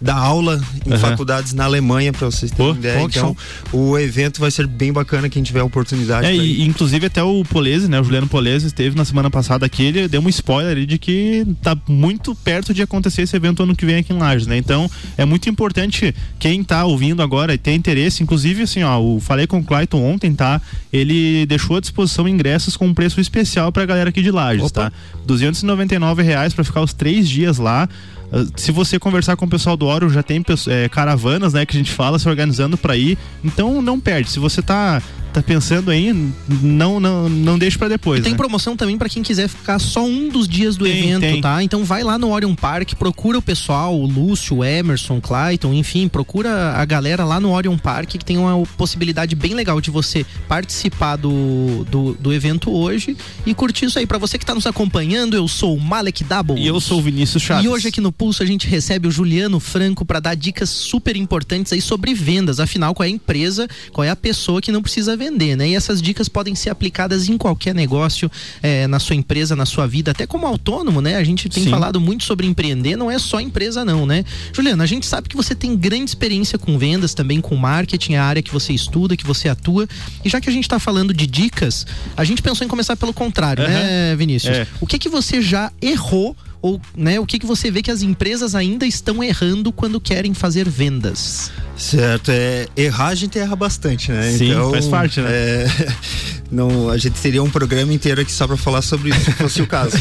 dar 0.02 0.16
aula 0.16 0.62
em 0.86 0.92
uhum. 0.92 1.00
faculdades 1.00 1.54
na 1.54 1.66
Alemanha, 1.66 2.14
para 2.14 2.26
vocês 2.26 2.52
terem 2.52 2.74
Pô, 2.74 2.78
ideia. 2.78 3.02
Então, 3.02 3.36
o 3.72 3.98
evento 3.98 4.40
vai 4.40 4.52
ser 4.52 4.68
bem 4.68 4.94
bacana 4.94 5.30
quem 5.30 5.44
tiver 5.44 5.62
a 5.62 5.64
oportunidade. 5.64 6.28
É, 6.28 6.36
e, 6.36 6.64
inclusive 6.66 7.08
até 7.08 7.24
o 7.24 7.44
Polese, 7.44 7.88
né? 7.88 8.00
O 8.00 8.04
Juliano 8.04 8.28
Polese 8.28 8.68
esteve 8.68 8.96
na 8.96 9.06
semana 9.06 9.30
passada 9.30 9.66
aqui, 9.66 9.84
ele 9.84 10.08
deu 10.08 10.22
um 10.22 10.30
spoiler 10.30 10.86
de 10.86 10.98
que 10.98 11.46
tá 11.62 11.76
muito 11.88 12.36
perto 12.36 12.74
de 12.74 12.82
acontecer 12.82 13.24
esse 13.24 13.36
evento 13.36 13.64
ano 13.64 13.76
que 13.76 13.86
vem 13.86 13.98
aqui 13.98 14.14
em 14.14 14.18
Lages, 14.18 14.48
né? 14.48 14.58
Então, 14.58 14.90
é 15.18 15.26
muito 15.26 15.50
importante 15.50 16.14
quem 16.40 16.64
tá 16.64 16.86
ouvindo 16.86 17.22
agora 17.22 17.54
e 17.54 17.58
tem 17.58 17.76
interesse, 17.76 18.22
inclusive 18.22 18.64
assim, 18.64 18.84
ó, 18.84 19.00
o 19.00 19.20
falei 19.20 19.48
com 19.48 19.60
o 19.60 19.64
Clayton 19.64 20.04
ontem, 20.04 20.34
tá? 20.34 20.62
Ele 20.94 21.46
deixou 21.46 21.78
à 21.78 21.80
disposição 21.80 22.28
ingressos 22.28 22.78
com 22.78 22.88
um 22.88 22.94
preço 22.94 23.20
especial 23.20 23.72
pra 23.72 23.86
galera 23.86 24.10
aqui 24.10 24.22
de 24.22 24.32
Lages, 24.32 24.66
Opa. 24.66 24.90
tá? 24.90 24.92
299 25.26 26.24
reais 26.24 26.54
para 26.54 26.64
ficar 26.64 26.82
os 26.82 26.94
três 26.94 27.28
dias 27.28 27.58
lá. 27.58 27.90
Ah, 28.32 28.46
se 28.56 28.72
você 28.72 29.00
conversar 29.00 29.36
com 29.36 29.46
o 29.46 29.50
pessoal 29.50 29.78
do 29.78 29.86
Oro, 29.86 30.10
já 30.10 30.24
tem 30.24 30.44
é, 30.68 30.90
caravanas, 30.90 31.54
né, 31.54 31.66
que 31.66 31.76
a 31.76 31.80
gente 31.80 31.92
fala, 31.92 32.20
se 32.20 32.28
organizando 32.28 32.78
para 32.78 32.96
ir. 32.96 33.18
Então 33.44 33.82
não 33.82 34.00
perde. 34.00 34.30
Se 34.30 34.40
você 34.40 34.62
tá 34.62 35.02
tá 35.42 35.48
pensando 35.48 35.92
aí, 35.92 36.14
não 36.62 37.00
não 37.00 37.30
não 37.30 37.58
deixe 37.58 37.78
para 37.78 37.90
depois. 37.90 38.20
E 38.20 38.24
tem 38.24 38.34
né? 38.34 38.38
promoção 38.38 38.76
também 38.76 38.98
para 38.98 39.10
quem 39.10 39.24
quiser 39.24 39.48
ficar 39.48 39.80
só 39.80 40.06
um 40.06 40.30
dos 40.30 40.48
dias 40.48 40.76
do 40.76 40.86
tem, 40.86 41.12
evento, 41.12 41.22
tem. 41.22 41.42
tá? 41.42 41.64
Então 41.64 41.84
vai 41.84 42.04
lá 42.04 42.18
no 42.18 42.32
Orion 42.32 42.56
Park, 42.56 42.94
procura 42.96 43.38
o 43.38 43.42
pessoal, 43.42 43.98
o 43.98 44.06
Lúcio, 44.06 44.58
o 44.58 44.64
Emerson, 44.64 45.20
Clayton, 45.22 45.74
enfim, 45.74 46.08
procura 46.08 46.74
a 46.74 46.86
galera 46.86 47.24
lá 47.24 47.40
no 47.40 47.52
Orion 47.52 47.78
Park 47.78 48.10
que 48.10 48.26
tem 48.26 48.38
uma 48.38 48.66
possibilidade 48.78 49.36
bem 49.36 49.54
legal 49.54 49.80
de 49.82 49.92
você 49.92 50.26
participar 50.48 51.16
do, 51.16 51.86
do, 51.90 52.14
do 52.14 52.34
evento 52.34 52.72
hoje 52.72 53.16
e 53.46 53.54
curtir 53.54 53.86
isso 53.86 54.00
aí. 54.00 54.06
Para 54.06 54.18
você 54.18 54.38
que 54.38 54.46
tá 54.46 54.56
nos 54.56 54.66
acompanhando, 54.66 55.36
eu 55.36 55.48
sou 55.48 55.76
o 55.76 55.80
Malek 55.80 56.24
Double. 56.24 56.58
E 56.58 56.68
eu 56.68 56.80
sou 56.80 57.00
o 57.00 57.02
Vinícius 57.02 57.44
Chaves. 57.44 57.66
E 57.66 57.68
hoje 57.68 57.88
aqui 57.88 58.02
no 58.02 58.12
Pulso 58.12 58.44
a 58.44 58.46
gente 58.46 58.68
recebe 58.68 59.08
o 59.08 59.12
Juliano 59.12 59.60
Franco 59.60 60.06
para 60.06 60.20
dar 60.20 60.36
dicas 60.36 60.70
super 60.70 61.16
importantes 61.16 61.74
aí 61.74 61.82
sobre 61.82 62.14
vendas. 62.14 62.60
Afinal, 62.60 62.94
qual 62.94 63.06
é 63.06 63.10
a 63.10 63.12
empresa, 63.12 63.68
qual 63.92 64.06
é 64.06 64.10
a 64.10 64.16
pessoa 64.16 64.62
que 64.62 64.72
não 64.72 64.82
precisa 64.82 65.16
vender, 65.16 65.27
né? 65.32 65.70
E 65.70 65.76
essas 65.76 66.02
dicas 66.02 66.28
podem 66.30 66.56
ser 66.56 66.70
aplicadas 66.70 67.30
em 67.30 67.38
qualquer 67.38 67.74
negócio, 67.74 68.30
é, 68.62 68.88
na 68.88 69.00
sua 69.00 69.16
empresa, 69.16 69.56
na 69.56 69.66
sua 69.66 69.88
vida, 69.88 70.12
até 70.12 70.26
como 70.26 70.46
autônomo, 70.46 71.02
né? 71.02 71.16
A 71.16 71.24
gente 71.24 71.50
tem 71.50 71.64
Sim. 71.64 71.70
falado 71.70 72.00
muito 72.00 72.24
sobre 72.24 72.48
empreender, 72.48 72.96
não 72.96 73.10
é 73.10 73.20
só 73.20 73.40
empresa 73.40 73.84
não, 73.84 74.06
né? 74.06 74.24
Juliana, 74.54 74.84
a 74.84 74.88
gente 74.88 75.06
sabe 75.06 75.30
que 75.30 75.36
você 75.36 75.56
tem 75.56 75.76
grande 75.76 76.12
experiência 76.12 76.58
com 76.58 76.78
vendas, 76.78 77.14
também 77.14 77.42
com 77.42 77.56
marketing, 77.56 78.16
a 78.16 78.24
área 78.24 78.42
que 78.42 78.52
você 78.52 78.74
estuda, 78.74 79.18
que 79.18 79.26
você 79.26 79.50
atua. 79.50 79.88
E 80.24 80.30
já 80.30 80.40
que 80.40 80.50
a 80.50 80.52
gente 80.52 80.64
está 80.64 80.80
falando 80.80 81.14
de 81.14 81.28
dicas, 81.28 81.86
a 82.16 82.24
gente 82.24 82.42
pensou 82.42 82.66
em 82.66 82.68
começar 82.70 82.96
pelo 82.96 83.14
contrário, 83.14 83.64
uhum. 83.64 83.70
né, 83.70 84.16
Vinícius? 84.16 84.58
É. 84.58 84.68
O 84.80 84.88
que 84.88 85.00
que 85.00 85.10
você 85.10 85.42
já 85.42 85.72
errou 85.82 86.36
ou 86.62 86.82
né, 86.96 87.20
o 87.20 87.26
que, 87.26 87.40
que 87.40 87.46
você 87.46 87.70
vê 87.70 87.82
que 87.82 87.92
as 87.92 88.02
empresas 88.02 88.56
ainda 88.56 88.86
estão 88.86 89.24
errando 89.24 89.72
quando 89.72 90.02
querem 90.02 90.34
fazer 90.34 90.68
vendas? 90.68 91.52
Certo, 91.78 92.32
é, 92.32 92.68
errar 92.76 93.10
a 93.10 93.16
gente 93.16 93.38
erra 93.38 93.56
bastante, 93.56 94.12
né? 94.12 94.32
Sim, 94.32 94.52
então, 94.52 94.72
faz 94.72 94.88
parte, 94.88 95.22
né? 95.22 95.30
É, 95.30 95.68
não, 96.52 96.90
a 96.90 96.98
gente 96.98 97.20
teria 97.22 97.42
um 97.44 97.50
programa 97.50 97.94
inteiro 97.94 98.22
aqui 98.22 98.32
só 98.32 98.48
para 98.48 98.58
falar 98.58 98.82
sobre 98.82 99.10
isso, 99.10 99.26
se 99.26 99.32
fosse 99.34 99.62
o 99.62 99.68
caso. 99.68 99.96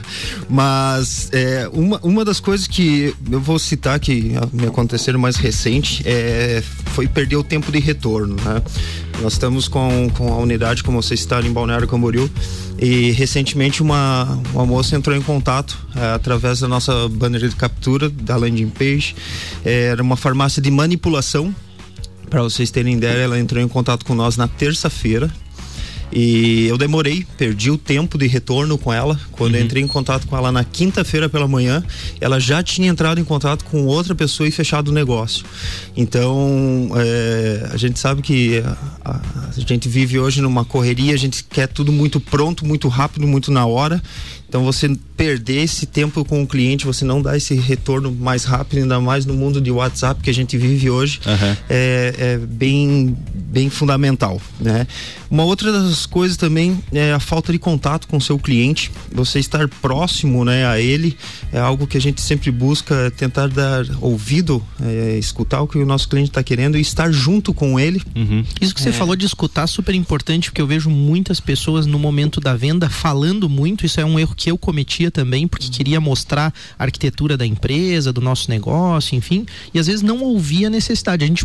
Mas 0.48 1.30
é, 1.32 1.68
uma, 1.72 1.98
uma 2.02 2.24
das 2.24 2.38
coisas 2.38 2.66
que 2.66 3.14
eu 3.30 3.40
vou 3.40 3.58
citar 3.58 3.98
que 3.98 4.34
me 4.52 4.66
aconteceram 4.66 5.18
mais 5.18 5.36
recente 5.36 6.02
é, 6.06 6.62
foi 6.86 7.08
perder 7.08 7.36
o 7.36 7.44
tempo 7.44 7.72
de 7.72 7.78
retorno, 7.78 8.36
né? 8.44 8.62
Nós 9.22 9.34
estamos 9.34 9.68
com, 9.68 10.10
com 10.10 10.32
a 10.32 10.36
unidade, 10.36 10.82
como 10.82 11.00
você 11.00 11.14
está 11.14 11.40
em 11.40 11.52
Balneário 11.52 11.86
Camboriú, 11.86 12.28
e 12.78 13.12
recentemente 13.12 13.80
uma, 13.80 14.40
uma 14.52 14.66
moça 14.66 14.96
entrou 14.96 15.16
em 15.16 15.22
contato 15.22 15.78
é, 15.94 16.14
através 16.14 16.58
da 16.58 16.66
nossa 16.66 17.08
banner 17.08 17.48
de 17.48 17.54
captura, 17.54 18.10
da 18.10 18.36
landing 18.36 18.70
page. 18.70 19.14
É, 19.64 19.84
era 19.84 20.02
uma 20.02 20.16
farmácia 20.16 20.60
de 20.60 20.70
manipulação. 20.70 21.21
Para 22.28 22.42
vocês 22.42 22.70
terem 22.70 22.94
ideia, 22.94 23.18
ela 23.18 23.38
entrou 23.38 23.62
em 23.62 23.68
contato 23.68 24.04
com 24.04 24.14
nós 24.14 24.36
na 24.36 24.48
terça-feira, 24.48 25.30
e 26.14 26.66
eu 26.66 26.76
demorei, 26.76 27.26
perdi 27.38 27.70
o 27.70 27.78
tempo 27.78 28.18
de 28.18 28.26
retorno 28.26 28.76
com 28.76 28.92
ela. 28.92 29.18
Quando 29.30 29.54
uhum. 29.54 29.60
eu 29.60 29.64
entrei 29.64 29.82
em 29.82 29.86
contato 29.86 30.26
com 30.26 30.36
ela 30.36 30.52
na 30.52 30.62
quinta-feira 30.62 31.26
pela 31.26 31.48
manhã, 31.48 31.82
ela 32.20 32.38
já 32.38 32.62
tinha 32.62 32.88
entrado 32.88 33.18
em 33.18 33.24
contato 33.24 33.64
com 33.64 33.86
outra 33.86 34.14
pessoa 34.14 34.46
e 34.46 34.50
fechado 34.50 34.88
o 34.88 34.92
negócio. 34.92 35.44
Então, 35.96 36.90
é, 36.96 37.70
a 37.72 37.76
gente 37.78 37.98
sabe 37.98 38.20
que 38.20 38.62
a, 39.02 39.20
a, 39.56 39.60
gente 39.60 39.88
vive 39.88 40.18
hoje 40.18 40.42
numa 40.42 40.66
correria, 40.66 41.14
a 41.14 41.18
gente 41.18 41.42
quer 41.44 41.66
tudo 41.66 41.90
muito 41.90 42.20
pronto, 42.20 42.66
muito 42.66 42.88
rápido, 42.88 43.26
muito 43.26 43.50
na 43.50 43.64
hora. 43.64 44.02
Então 44.46 44.62
você 44.64 44.94
perder 45.22 45.62
esse 45.62 45.86
tempo 45.86 46.24
com 46.24 46.42
o 46.42 46.46
cliente, 46.48 46.84
você 46.84 47.04
não 47.04 47.22
dá 47.22 47.36
esse 47.36 47.54
retorno 47.54 48.10
mais 48.10 48.42
rápido, 48.42 48.78
ainda 48.78 49.00
mais 49.00 49.24
no 49.24 49.34
mundo 49.34 49.60
de 49.60 49.70
WhatsApp 49.70 50.20
que 50.20 50.28
a 50.28 50.34
gente 50.34 50.58
vive 50.58 50.90
hoje, 50.90 51.20
uhum. 51.24 51.56
é, 51.70 52.14
é, 52.18 52.38
bem, 52.38 53.16
bem 53.32 53.70
fundamental, 53.70 54.42
né? 54.58 54.84
Uma 55.30 55.44
outra 55.44 55.72
das 55.72 56.04
coisas 56.04 56.36
também 56.36 56.78
é 56.92 57.12
a 57.12 57.20
falta 57.20 57.52
de 57.52 57.58
contato 57.58 58.08
com 58.08 58.16
o 58.16 58.20
seu 58.20 58.36
cliente, 58.36 58.90
você 59.10 59.38
estar 59.38 59.66
próximo, 59.68 60.44
né, 60.44 60.66
a 60.66 60.80
ele 60.80 61.16
é 61.52 61.58
algo 61.58 61.86
que 61.86 61.96
a 61.96 62.00
gente 62.00 62.20
sempre 62.20 62.50
busca 62.50 63.10
tentar 63.16 63.46
dar 63.46 63.86
ouvido, 64.00 64.62
é, 64.82 65.16
escutar 65.18 65.62
o 65.62 65.68
que 65.68 65.78
o 65.78 65.86
nosso 65.86 66.08
cliente 66.08 66.30
está 66.30 66.42
querendo 66.42 66.76
e 66.76 66.80
estar 66.80 67.12
junto 67.12 67.54
com 67.54 67.78
ele. 67.78 68.02
Uhum. 68.14 68.44
Isso 68.60 68.74
que 68.74 68.82
você 68.82 68.88
é. 68.88 68.92
falou 68.92 69.14
de 69.14 69.24
escutar 69.24 69.66
super 69.66 69.94
importante, 69.94 70.50
porque 70.50 70.60
eu 70.60 70.66
vejo 70.66 70.90
muitas 70.90 71.40
pessoas 71.40 71.86
no 71.86 71.98
momento 71.98 72.40
da 72.40 72.54
venda 72.54 72.90
falando 72.90 73.48
muito. 73.48 73.86
Isso 73.86 74.00
é 74.00 74.04
um 74.04 74.18
erro 74.18 74.34
que 74.34 74.50
eu 74.50 74.58
cometia 74.58 75.10
também, 75.12 75.46
porque 75.46 75.68
queria 75.68 76.00
mostrar 76.00 76.52
a 76.78 76.84
arquitetura 76.84 77.36
da 77.36 77.46
empresa, 77.46 78.12
do 78.12 78.20
nosso 78.20 78.50
negócio, 78.50 79.16
enfim, 79.16 79.46
e 79.72 79.78
às 79.78 79.86
vezes 79.86 80.02
não 80.02 80.20
ouvia 80.22 80.66
a 80.66 80.70
necessidade. 80.70 81.24
A 81.24 81.26
gente 81.26 81.44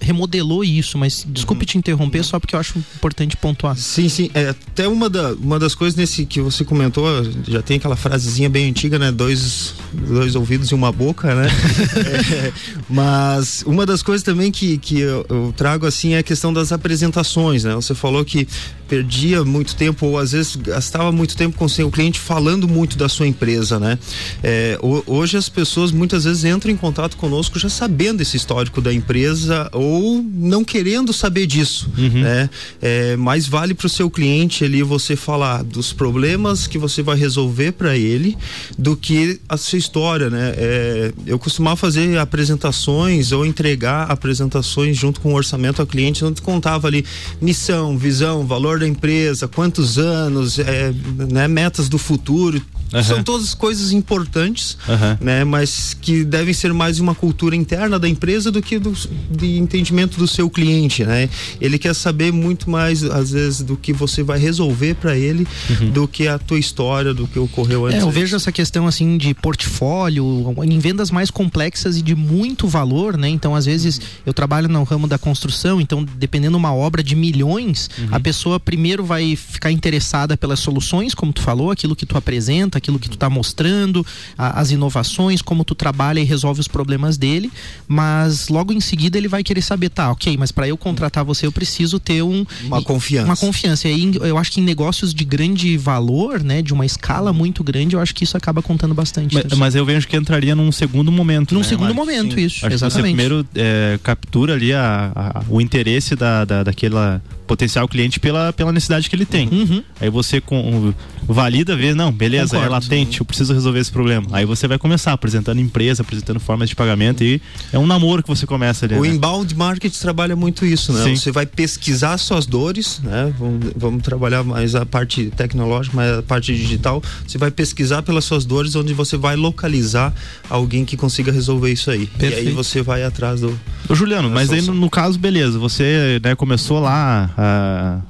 remodelou 0.00 0.64
isso, 0.64 0.96
mas 0.96 1.26
desculpe 1.28 1.62
uhum. 1.62 1.66
te 1.66 1.78
interromper, 1.78 2.24
só 2.24 2.38
porque 2.38 2.54
eu 2.54 2.60
acho 2.60 2.78
importante 2.78 3.36
pontuar. 3.36 3.76
Sim, 3.76 4.08
sim. 4.08 4.30
É, 4.34 4.50
até 4.50 4.88
uma, 4.88 5.10
da, 5.10 5.32
uma 5.34 5.58
das 5.58 5.74
coisas 5.74 5.96
nesse 5.96 6.24
que 6.24 6.40
você 6.40 6.64
comentou, 6.64 7.06
já 7.46 7.60
tem 7.60 7.76
aquela 7.76 7.96
frasezinha 7.96 8.48
bem 8.48 8.70
antiga, 8.70 8.98
né? 8.98 9.10
Dois, 9.10 9.74
dois 9.92 10.34
ouvidos 10.34 10.70
e 10.70 10.74
uma 10.74 10.92
boca, 10.92 11.34
né? 11.34 11.48
é, 11.96 12.52
mas 12.88 13.62
uma 13.66 13.84
das 13.84 14.02
coisas 14.02 14.22
também 14.22 14.50
que, 14.50 14.78
que 14.78 15.00
eu, 15.00 15.26
eu 15.28 15.54
trago 15.56 15.86
assim 15.86 16.14
é 16.14 16.18
a 16.18 16.22
questão 16.22 16.52
das 16.52 16.72
apresentações, 16.72 17.64
né? 17.64 17.74
Você 17.74 17.94
falou 17.94 18.24
que 18.24 18.46
perdia 18.90 19.44
muito 19.44 19.76
tempo 19.76 20.04
ou 20.04 20.18
às 20.18 20.32
vezes 20.32 20.56
gastava 20.56 21.12
muito 21.12 21.36
tempo 21.36 21.56
com 21.56 21.66
o 21.66 21.68
seu 21.68 21.88
cliente 21.92 22.18
falando 22.18 22.66
muito 22.66 22.98
da 22.98 23.08
sua 23.08 23.28
empresa, 23.28 23.78
né? 23.78 23.96
É, 24.42 24.76
hoje 25.06 25.36
as 25.36 25.48
pessoas 25.48 25.92
muitas 25.92 26.24
vezes 26.24 26.44
entram 26.44 26.72
em 26.72 26.76
contato 26.76 27.16
conosco 27.16 27.56
já 27.56 27.68
sabendo 27.68 28.20
esse 28.20 28.36
histórico 28.36 28.80
da 28.80 28.92
empresa 28.92 29.70
ou 29.72 30.20
não 30.20 30.64
querendo 30.64 31.12
saber 31.12 31.46
disso, 31.46 31.88
uhum. 31.96 32.20
né? 32.20 32.50
É, 32.82 33.14
mais 33.14 33.46
vale 33.46 33.74
para 33.74 33.86
o 33.86 33.88
seu 33.88 34.10
cliente 34.10 34.64
ali 34.64 34.82
você 34.82 35.14
falar 35.14 35.62
dos 35.62 35.92
problemas 35.92 36.66
que 36.66 36.76
você 36.76 37.00
vai 37.00 37.16
resolver 37.16 37.70
para 37.72 37.96
ele 37.96 38.36
do 38.76 38.96
que 38.96 39.38
a 39.48 39.56
sua 39.56 39.78
história, 39.78 40.28
né? 40.28 40.52
É, 40.56 41.12
eu 41.26 41.38
costumava 41.38 41.76
fazer 41.76 42.18
apresentações 42.18 43.30
ou 43.30 43.46
entregar 43.46 44.10
apresentações 44.10 44.96
junto 44.96 45.20
com 45.20 45.32
o 45.32 45.36
orçamento 45.36 45.80
ao 45.80 45.86
cliente 45.86 46.24
onde 46.24 46.42
contava 46.42 46.88
ali 46.88 47.04
missão, 47.40 47.96
visão, 47.96 48.44
valor 48.44 48.79
da 48.80 48.88
empresa, 48.88 49.46
quantos 49.46 49.98
anos, 49.98 50.58
é, 50.58 50.92
né, 51.30 51.46
metas 51.46 51.88
do 51.88 51.98
futuro, 51.98 52.60
Uhum. 52.92 53.02
São 53.02 53.22
todas 53.22 53.54
coisas 53.54 53.92
importantes, 53.92 54.76
uhum. 54.88 55.16
né? 55.20 55.44
Mas 55.44 55.94
que 55.94 56.24
devem 56.24 56.52
ser 56.52 56.72
mais 56.72 56.98
uma 56.98 57.14
cultura 57.14 57.54
interna 57.54 57.98
da 57.98 58.08
empresa 58.08 58.50
do 58.50 58.60
que 58.60 58.78
do, 58.78 58.92
de 59.30 59.58
entendimento 59.58 60.18
do 60.18 60.26
seu 60.26 60.50
cliente, 60.50 61.04
né? 61.04 61.28
Ele 61.60 61.78
quer 61.78 61.94
saber 61.94 62.32
muito 62.32 62.68
mais, 62.68 63.04
às 63.04 63.30
vezes, 63.30 63.62
do 63.62 63.76
que 63.76 63.92
você 63.92 64.22
vai 64.22 64.38
resolver 64.38 64.94
para 64.94 65.16
ele 65.16 65.46
uhum. 65.68 65.90
do 65.90 66.08
que 66.08 66.26
a 66.26 66.38
tua 66.38 66.58
história, 66.58 67.14
do 67.14 67.26
que 67.26 67.38
ocorreu 67.38 67.86
antes. 67.86 68.00
É, 68.00 68.02
eu 68.02 68.10
vejo 68.10 68.34
essa 68.34 68.50
questão 68.50 68.86
assim 68.86 69.16
de 69.16 69.34
portfólio 69.34 70.54
em 70.62 70.78
vendas 70.78 71.10
mais 71.10 71.30
complexas 71.30 71.96
e 71.96 72.02
de 72.02 72.14
muito 72.14 72.66
valor, 72.66 73.16
né? 73.16 73.28
Então, 73.28 73.54
às 73.54 73.66
vezes, 73.66 74.00
eu 74.26 74.34
trabalho 74.34 74.68
no 74.68 74.82
ramo 74.82 75.06
da 75.06 75.18
construção, 75.18 75.80
então, 75.80 76.04
dependendo 76.16 76.52
de 76.52 76.58
uma 76.58 76.74
obra 76.74 77.02
de 77.02 77.14
milhões, 77.14 77.88
a 78.10 78.16
uhum. 78.16 78.22
pessoa 78.22 78.58
primeiro 78.58 79.04
vai 79.04 79.36
ficar 79.36 79.70
interessada 79.70 80.36
pelas 80.36 80.58
soluções, 80.60 81.14
como 81.14 81.32
tu 81.32 81.42
falou, 81.42 81.70
aquilo 81.70 81.94
que 81.94 82.06
tu 82.06 82.16
apresenta, 82.16 82.79
aquilo 82.80 82.98
que 82.98 83.08
tu 83.08 83.14
está 83.14 83.30
mostrando, 83.30 84.04
a, 84.36 84.60
as 84.60 84.70
inovações, 84.70 85.40
como 85.40 85.64
tu 85.64 85.74
trabalha 85.74 86.20
e 86.20 86.24
resolve 86.24 86.60
os 86.60 86.68
problemas 86.68 87.16
dele, 87.16 87.50
mas 87.86 88.48
logo 88.48 88.72
em 88.72 88.80
seguida 88.80 89.16
ele 89.16 89.28
vai 89.28 89.42
querer 89.42 89.62
saber, 89.62 89.88
tá, 89.90 90.10
ok, 90.10 90.36
mas 90.36 90.50
para 90.50 90.66
eu 90.66 90.76
contratar 90.76 91.24
você 91.24 91.46
eu 91.46 91.52
preciso 91.52 92.00
ter 92.00 92.22
um 92.22 92.44
uma 92.64 92.82
confiança. 92.82 93.26
Uma 93.26 93.36
confiança. 93.36 93.88
E 93.88 93.92
aí 93.92 94.12
eu 94.22 94.36
acho 94.38 94.52
que 94.52 94.60
em 94.60 94.64
negócios 94.64 95.14
de 95.14 95.24
grande 95.24 95.76
valor, 95.76 96.42
né, 96.42 96.62
de 96.62 96.72
uma 96.72 96.84
escala 96.84 97.32
muito 97.32 97.62
grande, 97.62 97.94
eu 97.94 98.00
acho 98.00 98.14
que 98.14 98.24
isso 98.24 98.36
acaba 98.36 98.62
contando 98.62 98.94
bastante. 98.94 99.34
Mas, 99.34 99.58
mas 99.58 99.74
eu 99.74 99.84
vejo 99.84 100.08
que 100.08 100.16
entraria 100.16 100.54
num 100.54 100.72
segundo 100.72 101.12
momento. 101.12 101.54
Num 101.54 101.60
né, 101.60 101.66
segundo 101.66 101.94
momento, 101.94 102.34
Sim. 102.34 102.40
isso. 102.40 102.66
Acho 102.66 102.74
exatamente. 102.74 103.16
Que 103.16 103.22
você 103.22 103.26
primeiro 103.26 103.46
é, 103.54 103.98
captura 104.02 104.54
ali 104.54 104.72
a, 104.72 105.12
a, 105.14 105.42
o 105.48 105.60
interesse 105.60 106.16
da, 106.16 106.44
da, 106.44 106.62
daquela 106.62 107.22
potencial 107.50 107.88
cliente 107.88 108.20
pela, 108.20 108.52
pela 108.52 108.70
necessidade 108.70 109.10
que 109.10 109.16
ele 109.16 109.26
tem. 109.26 109.48
Uhum. 109.48 109.82
Aí 110.00 110.08
você 110.08 110.40
com, 110.40 110.94
valida, 111.26 111.74
vê, 111.74 111.92
não, 111.92 112.12
beleza, 112.12 112.50
Concordo. 112.50 112.66
é 112.66 112.68
latente, 112.68 113.18
eu 113.18 113.26
preciso 113.26 113.52
resolver 113.52 113.80
esse 113.80 113.90
problema. 113.90 114.24
Aí 114.30 114.44
você 114.44 114.68
vai 114.68 114.78
começar 114.78 115.12
apresentando 115.12 115.60
empresa, 115.60 116.02
apresentando 116.02 116.38
formas 116.38 116.68
de 116.68 116.76
pagamento 116.76 117.24
e 117.24 117.42
é 117.72 117.78
um 117.78 117.88
namoro 117.88 118.22
que 118.22 118.28
você 118.28 118.46
começa 118.46 118.86
ali. 118.86 118.94
O 118.94 119.02
né? 119.02 119.08
inbound 119.08 119.52
marketing 119.56 119.98
trabalha 119.98 120.36
muito 120.36 120.64
isso, 120.64 120.92
né? 120.92 121.02
Sim. 121.02 121.16
Você 121.16 121.32
vai 121.32 121.44
pesquisar 121.44 122.18
suas 122.18 122.46
dores, 122.46 123.00
né? 123.02 123.34
Vamos, 123.36 123.72
vamos 123.74 124.02
trabalhar 124.04 124.44
mais 124.44 124.76
a 124.76 124.86
parte 124.86 125.32
tecnológica, 125.36 125.96
mais 125.96 126.18
a 126.18 126.22
parte 126.22 126.54
digital. 126.54 127.02
Você 127.26 127.36
vai 127.36 127.50
pesquisar 127.50 128.02
pelas 128.02 128.24
suas 128.24 128.44
dores, 128.44 128.76
onde 128.76 128.94
você 128.94 129.16
vai 129.16 129.34
localizar 129.34 130.14
alguém 130.48 130.84
que 130.84 130.96
consiga 130.96 131.32
resolver 131.32 131.72
isso 131.72 131.90
aí. 131.90 132.06
Perfeito. 132.06 132.44
E 132.44 132.48
aí 132.48 132.54
você 132.54 132.80
vai 132.80 133.02
atrás 133.02 133.40
do. 133.40 133.58
Ô 133.88 133.94
Juliano, 133.96 134.30
mas 134.30 134.52
aí 134.52 134.62
no, 134.62 134.72
no, 134.72 134.88
caso, 134.88 135.18
beleza, 135.18 135.58
você 135.58 136.20
né, 136.22 136.36
começou 136.36 136.78
lá 136.78 137.28
ah, 137.42 138.00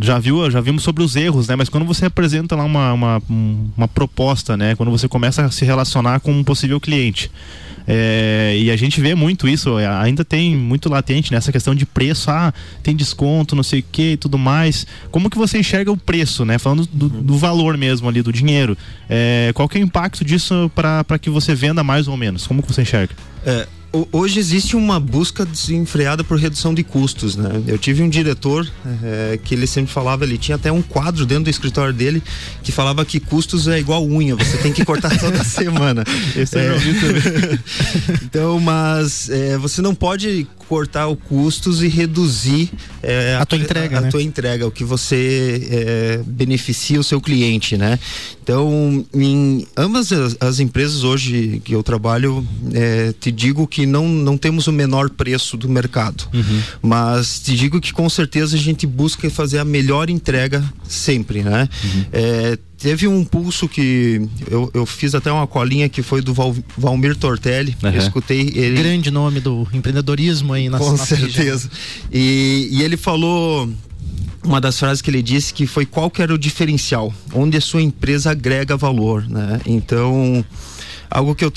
já 0.00 0.18
viu, 0.18 0.50
já 0.50 0.58
vimos 0.58 0.82
sobre 0.82 1.02
os 1.02 1.14
erros, 1.14 1.46
né? 1.46 1.54
Mas 1.54 1.68
quando 1.68 1.84
você 1.84 2.06
apresenta 2.06 2.56
lá 2.56 2.64
uma, 2.64 2.94
uma, 2.94 3.22
uma 3.76 3.86
proposta, 3.86 4.56
né? 4.56 4.74
Quando 4.74 4.90
você 4.90 5.06
começa 5.06 5.44
a 5.44 5.50
se 5.50 5.66
relacionar 5.66 6.20
com 6.20 6.32
um 6.32 6.42
possível 6.42 6.80
cliente. 6.80 7.30
É, 7.86 8.56
e 8.58 8.70
a 8.70 8.76
gente 8.76 8.98
vê 8.98 9.14
muito 9.14 9.46
isso, 9.46 9.78
é, 9.78 9.86
ainda 9.86 10.24
tem 10.24 10.56
muito 10.56 10.88
latente 10.88 11.30
nessa 11.30 11.52
questão 11.52 11.74
de 11.74 11.84
preço, 11.84 12.30
ah, 12.30 12.54
tem 12.82 12.96
desconto, 12.96 13.54
não 13.54 13.62
sei 13.62 13.80
o 13.80 13.84
que 13.92 14.12
e 14.12 14.16
tudo 14.16 14.38
mais. 14.38 14.86
Como 15.10 15.28
que 15.28 15.36
você 15.36 15.58
enxerga 15.58 15.92
o 15.92 15.96
preço, 15.96 16.46
né? 16.46 16.58
Falando 16.58 16.88
do, 16.90 17.10
do 17.10 17.36
valor 17.36 17.76
mesmo 17.76 18.08
ali, 18.08 18.22
do 18.22 18.32
dinheiro. 18.32 18.78
É, 19.10 19.50
qual 19.54 19.68
que 19.68 19.76
é 19.76 19.82
o 19.82 19.84
impacto 19.84 20.24
disso 20.24 20.72
para 20.74 21.18
que 21.18 21.28
você 21.28 21.54
venda 21.54 21.84
mais 21.84 22.08
ou 22.08 22.16
menos? 22.16 22.46
Como 22.46 22.62
que 22.62 22.72
você 22.72 22.80
enxerga? 22.80 23.14
É, 23.44 23.66
hoje 24.12 24.38
existe 24.38 24.76
uma 24.76 25.00
busca 25.00 25.44
desenfreada 25.44 26.22
por 26.22 26.38
redução 26.38 26.72
de 26.72 26.82
custos, 26.82 27.36
né? 27.36 27.62
Eu 27.66 27.78
tive 27.78 28.02
um 28.02 28.08
diretor 28.08 28.70
é, 29.02 29.38
que 29.42 29.54
ele 29.54 29.66
sempre 29.66 29.92
falava, 29.92 30.24
ele 30.24 30.38
tinha 30.38 30.56
até 30.56 30.70
um 30.70 30.82
quadro 30.82 31.26
dentro 31.26 31.44
do 31.44 31.50
escritório 31.50 31.92
dele 31.92 32.22
que 32.62 32.70
falava 32.72 33.04
que 33.04 33.18
custos 33.18 33.66
é 33.68 33.78
igual 33.78 34.06
unha, 34.06 34.36
você 34.36 34.56
tem 34.58 34.72
que 34.72 34.84
cortar 34.84 35.18
toda 35.18 35.42
semana. 35.44 36.04
Esse 36.36 36.58
é, 36.58 36.68
eu 36.68 36.74
ouvi 36.74 37.00
também. 37.00 37.58
então, 38.22 38.60
mas 38.60 39.28
é, 39.28 39.58
você 39.58 39.82
não 39.82 39.94
pode 39.94 40.46
cortar 40.68 41.08
os 41.08 41.18
custos 41.28 41.82
e 41.82 41.88
reduzir 41.88 42.70
é, 43.02 43.34
a, 43.34 43.42
a, 43.42 43.46
tua 43.46 43.58
entrega, 43.58 43.98
a, 43.98 44.00
né? 44.02 44.08
a, 44.08 44.10
tua 44.10 44.22
entrega, 44.22 44.66
o 44.66 44.70
que 44.70 44.84
você 44.84 45.68
é, 45.68 46.20
beneficia 46.24 47.00
o 47.00 47.02
seu 47.02 47.20
cliente, 47.20 47.76
né? 47.76 47.98
Então, 48.40 49.04
em 49.12 49.66
ambas 49.76 50.12
as, 50.12 50.36
as 50.40 50.60
empresas 50.60 51.02
hoje 51.02 51.60
que 51.64 51.74
eu 51.74 51.82
trabalho, 51.82 52.46
é, 52.72 53.12
te 53.18 53.32
digo 53.32 53.66
que 53.66 53.79
não, 53.86 54.08
não 54.08 54.36
temos 54.36 54.66
o 54.66 54.72
menor 54.72 55.10
preço 55.10 55.56
do 55.56 55.68
mercado, 55.68 56.28
uhum. 56.32 56.62
mas 56.82 57.40
te 57.40 57.54
digo 57.56 57.80
que 57.80 57.92
com 57.92 58.08
certeza 58.08 58.56
a 58.56 58.58
gente 58.58 58.86
busca 58.86 59.28
fazer 59.30 59.58
a 59.58 59.64
melhor 59.64 60.10
entrega 60.10 60.62
sempre, 60.88 61.42
né? 61.42 61.68
Uhum. 61.84 62.04
É, 62.12 62.58
teve 62.78 63.06
um 63.06 63.24
pulso 63.24 63.68
que 63.68 64.26
eu, 64.50 64.70
eu 64.72 64.86
fiz 64.86 65.14
até 65.14 65.30
uma 65.30 65.46
colinha 65.46 65.88
que 65.88 66.02
foi 66.02 66.22
do 66.22 66.32
Val, 66.32 66.56
Valmir 66.76 67.14
Tortelli. 67.16 67.76
Uhum. 67.82 67.90
Eu 67.90 67.98
escutei 67.98 68.52
ele. 68.54 68.82
Grande 68.82 69.10
nome 69.10 69.40
do 69.40 69.68
empreendedorismo 69.72 70.52
aí 70.52 70.68
na 70.68 70.78
Com 70.78 70.96
certeza. 70.96 71.70
E, 72.10 72.68
e 72.72 72.82
ele 72.82 72.96
falou 72.96 73.68
uma 74.42 74.60
das 74.60 74.78
frases 74.78 75.02
que 75.02 75.10
ele 75.10 75.22
disse 75.22 75.52
que 75.52 75.66
foi 75.66 75.84
qual 75.84 76.10
que 76.10 76.22
era 76.22 76.32
o 76.32 76.38
diferencial, 76.38 77.12
onde 77.34 77.56
a 77.56 77.60
sua 77.60 77.82
empresa 77.82 78.30
agrega 78.30 78.76
valor, 78.76 79.28
né? 79.28 79.60
Então, 79.66 80.44
algo 81.10 81.34
que 81.34 81.44
eu 81.44 81.50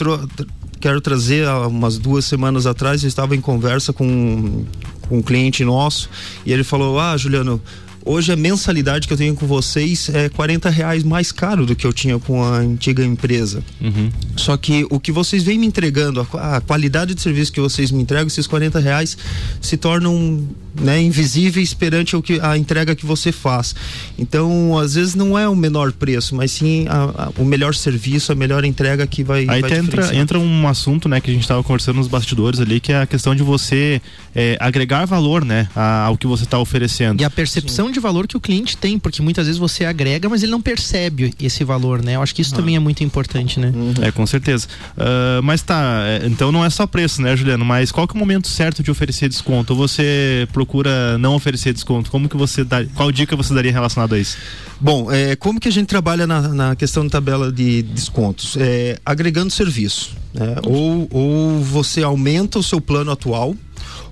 quero 0.83 0.99
trazer 0.99 1.47
há 1.47 1.65
umas 1.65 1.97
duas 1.97 2.25
semanas 2.25 2.67
atrás, 2.67 3.03
eu 3.03 3.07
estava 3.07 3.33
em 3.33 3.39
conversa 3.39 3.93
com, 3.93 4.65
com 5.07 5.19
um 5.19 5.21
cliente 5.21 5.63
nosso 5.63 6.09
e 6.45 6.51
ele 6.51 6.61
falou: 6.61 6.99
Ah, 6.99 7.15
Juliano, 7.15 7.61
Hoje 8.05 8.33
a 8.33 8.35
mensalidade 8.35 9.07
que 9.07 9.13
eu 9.13 9.17
tenho 9.17 9.33
com 9.33 9.47
vocês 9.47 10.09
é 10.09 10.27
40 10.27 10.69
reais 10.69 11.03
mais 11.03 11.31
caro 11.31 11.65
do 11.65 11.73
que 11.73 11.87
eu 11.87 11.93
tinha 11.93 12.19
com 12.19 12.43
a 12.43 12.57
antiga 12.57 13.03
empresa. 13.03 13.63
Uhum. 13.79 14.11
Só 14.35 14.57
que 14.57 14.85
o 14.89 14.99
que 14.99 15.11
vocês 15.11 15.43
vêm 15.43 15.57
me 15.57 15.65
entregando, 15.65 16.27
a, 16.33 16.57
a, 16.57 16.61
qualidade 16.61 17.13
de 17.13 17.21
serviço 17.21 17.51
que 17.51 17.61
vocês 17.61 17.91
me 17.91 18.01
entregam, 18.01 18.27
esses 18.27 18.45
40 18.45 18.79
reais 18.79 19.17
se 19.61 19.77
tornam 19.77 20.45
né, 20.75 21.01
invisíveis 21.01 21.73
perante 21.73 22.15
o 22.15 22.21
que, 22.21 22.39
a 22.41 22.57
entrega 22.57 22.93
que 22.93 23.05
você 23.05 23.31
faz. 23.31 23.73
Então, 24.17 24.77
às 24.77 24.95
vezes 24.95 25.15
não 25.15 25.37
é 25.37 25.47
o 25.47 25.55
menor 25.55 25.93
preço, 25.93 26.35
mas 26.35 26.51
sim 26.51 26.85
a, 26.89 27.27
a, 27.27 27.31
o 27.37 27.45
melhor 27.45 27.73
serviço, 27.73 28.31
a 28.31 28.35
melhor 28.35 28.65
entrega 28.65 29.07
que 29.07 29.23
vai. 29.23 29.45
Aí 29.47 29.61
vai 29.61 29.77
entra, 29.77 30.15
entra 30.15 30.39
um 30.39 30.67
assunto 30.67 31.07
né, 31.07 31.21
que 31.21 31.29
a 31.29 31.33
gente 31.33 31.43
estava 31.43 31.63
conversando 31.63 31.97
nos 31.97 32.07
bastidores 32.07 32.59
ali, 32.59 32.81
que 32.81 32.91
é 32.91 33.01
a 33.01 33.07
questão 33.07 33.33
de 33.33 33.43
você 33.43 34.01
é, 34.35 34.57
agregar 34.59 35.05
valor 35.05 35.45
né, 35.45 35.69
ao 35.75 36.17
que 36.17 36.27
você 36.27 36.43
está 36.43 36.59
oferecendo. 36.59 37.21
E 37.21 37.23
a 37.23 37.29
percepção 37.29 37.92
de 37.93 37.99
valor 37.99 38.27
que 38.27 38.35
o 38.35 38.39
cliente 38.39 38.75
tem, 38.75 38.99
porque 38.99 39.21
muitas 39.21 39.45
vezes 39.45 39.59
você 39.59 39.85
agrega, 39.85 40.27
mas 40.27 40.43
ele 40.43 40.51
não 40.51 40.61
percebe 40.61 41.33
esse 41.41 41.63
valor, 41.63 42.03
né? 42.03 42.15
Eu 42.15 42.21
acho 42.21 42.35
que 42.35 42.41
isso 42.41 42.53
ah. 42.53 42.57
também 42.57 42.75
é 42.75 42.79
muito 42.79 43.03
importante, 43.03 43.59
né? 43.59 43.71
Uhum. 43.73 43.93
É, 44.01 44.11
com 44.11 44.25
certeza. 44.25 44.67
Uh, 44.97 45.41
mas 45.43 45.61
tá, 45.61 46.03
é, 46.05 46.25
então 46.25 46.51
não 46.51 46.65
é 46.65 46.69
só 46.69 46.85
preço, 46.85 47.21
né, 47.21 47.35
Juliano? 47.35 47.63
Mas 47.63 47.91
qual 47.91 48.07
que 48.07 48.13
é 48.13 48.17
o 48.17 48.19
momento 48.19 48.47
certo 48.47 48.83
de 48.83 48.91
oferecer 48.91 49.29
desconto? 49.29 49.73
Ou 49.73 49.79
você 49.79 50.47
procura 50.51 51.17
não 51.17 51.35
oferecer 51.35 51.73
desconto? 51.73 52.11
Como 52.11 52.27
que 52.27 52.35
você 52.35 52.63
dá, 52.63 52.85
qual 52.95 53.11
dica 53.11 53.35
você 53.35 53.53
daria 53.53 53.71
relacionado 53.71 54.15
a 54.15 54.19
isso? 54.19 54.37
Bom, 54.81 55.11
é, 55.11 55.35
como 55.35 55.59
que 55.59 55.67
a 55.67 55.71
gente 55.71 55.87
trabalha 55.87 56.27
na, 56.27 56.41
na 56.49 56.75
questão 56.75 57.03
da 57.05 57.09
tabela 57.11 57.51
de 57.51 57.83
descontos? 57.83 58.57
É, 58.57 58.99
agregando 59.05 59.51
serviço. 59.51 60.11
Né? 60.33 60.55
Ou, 60.63 61.07
ou 61.11 61.63
você 61.63 62.03
aumenta 62.03 62.59
o 62.59 62.63
seu 62.63 62.81
plano 62.81 63.11
atual 63.11 63.55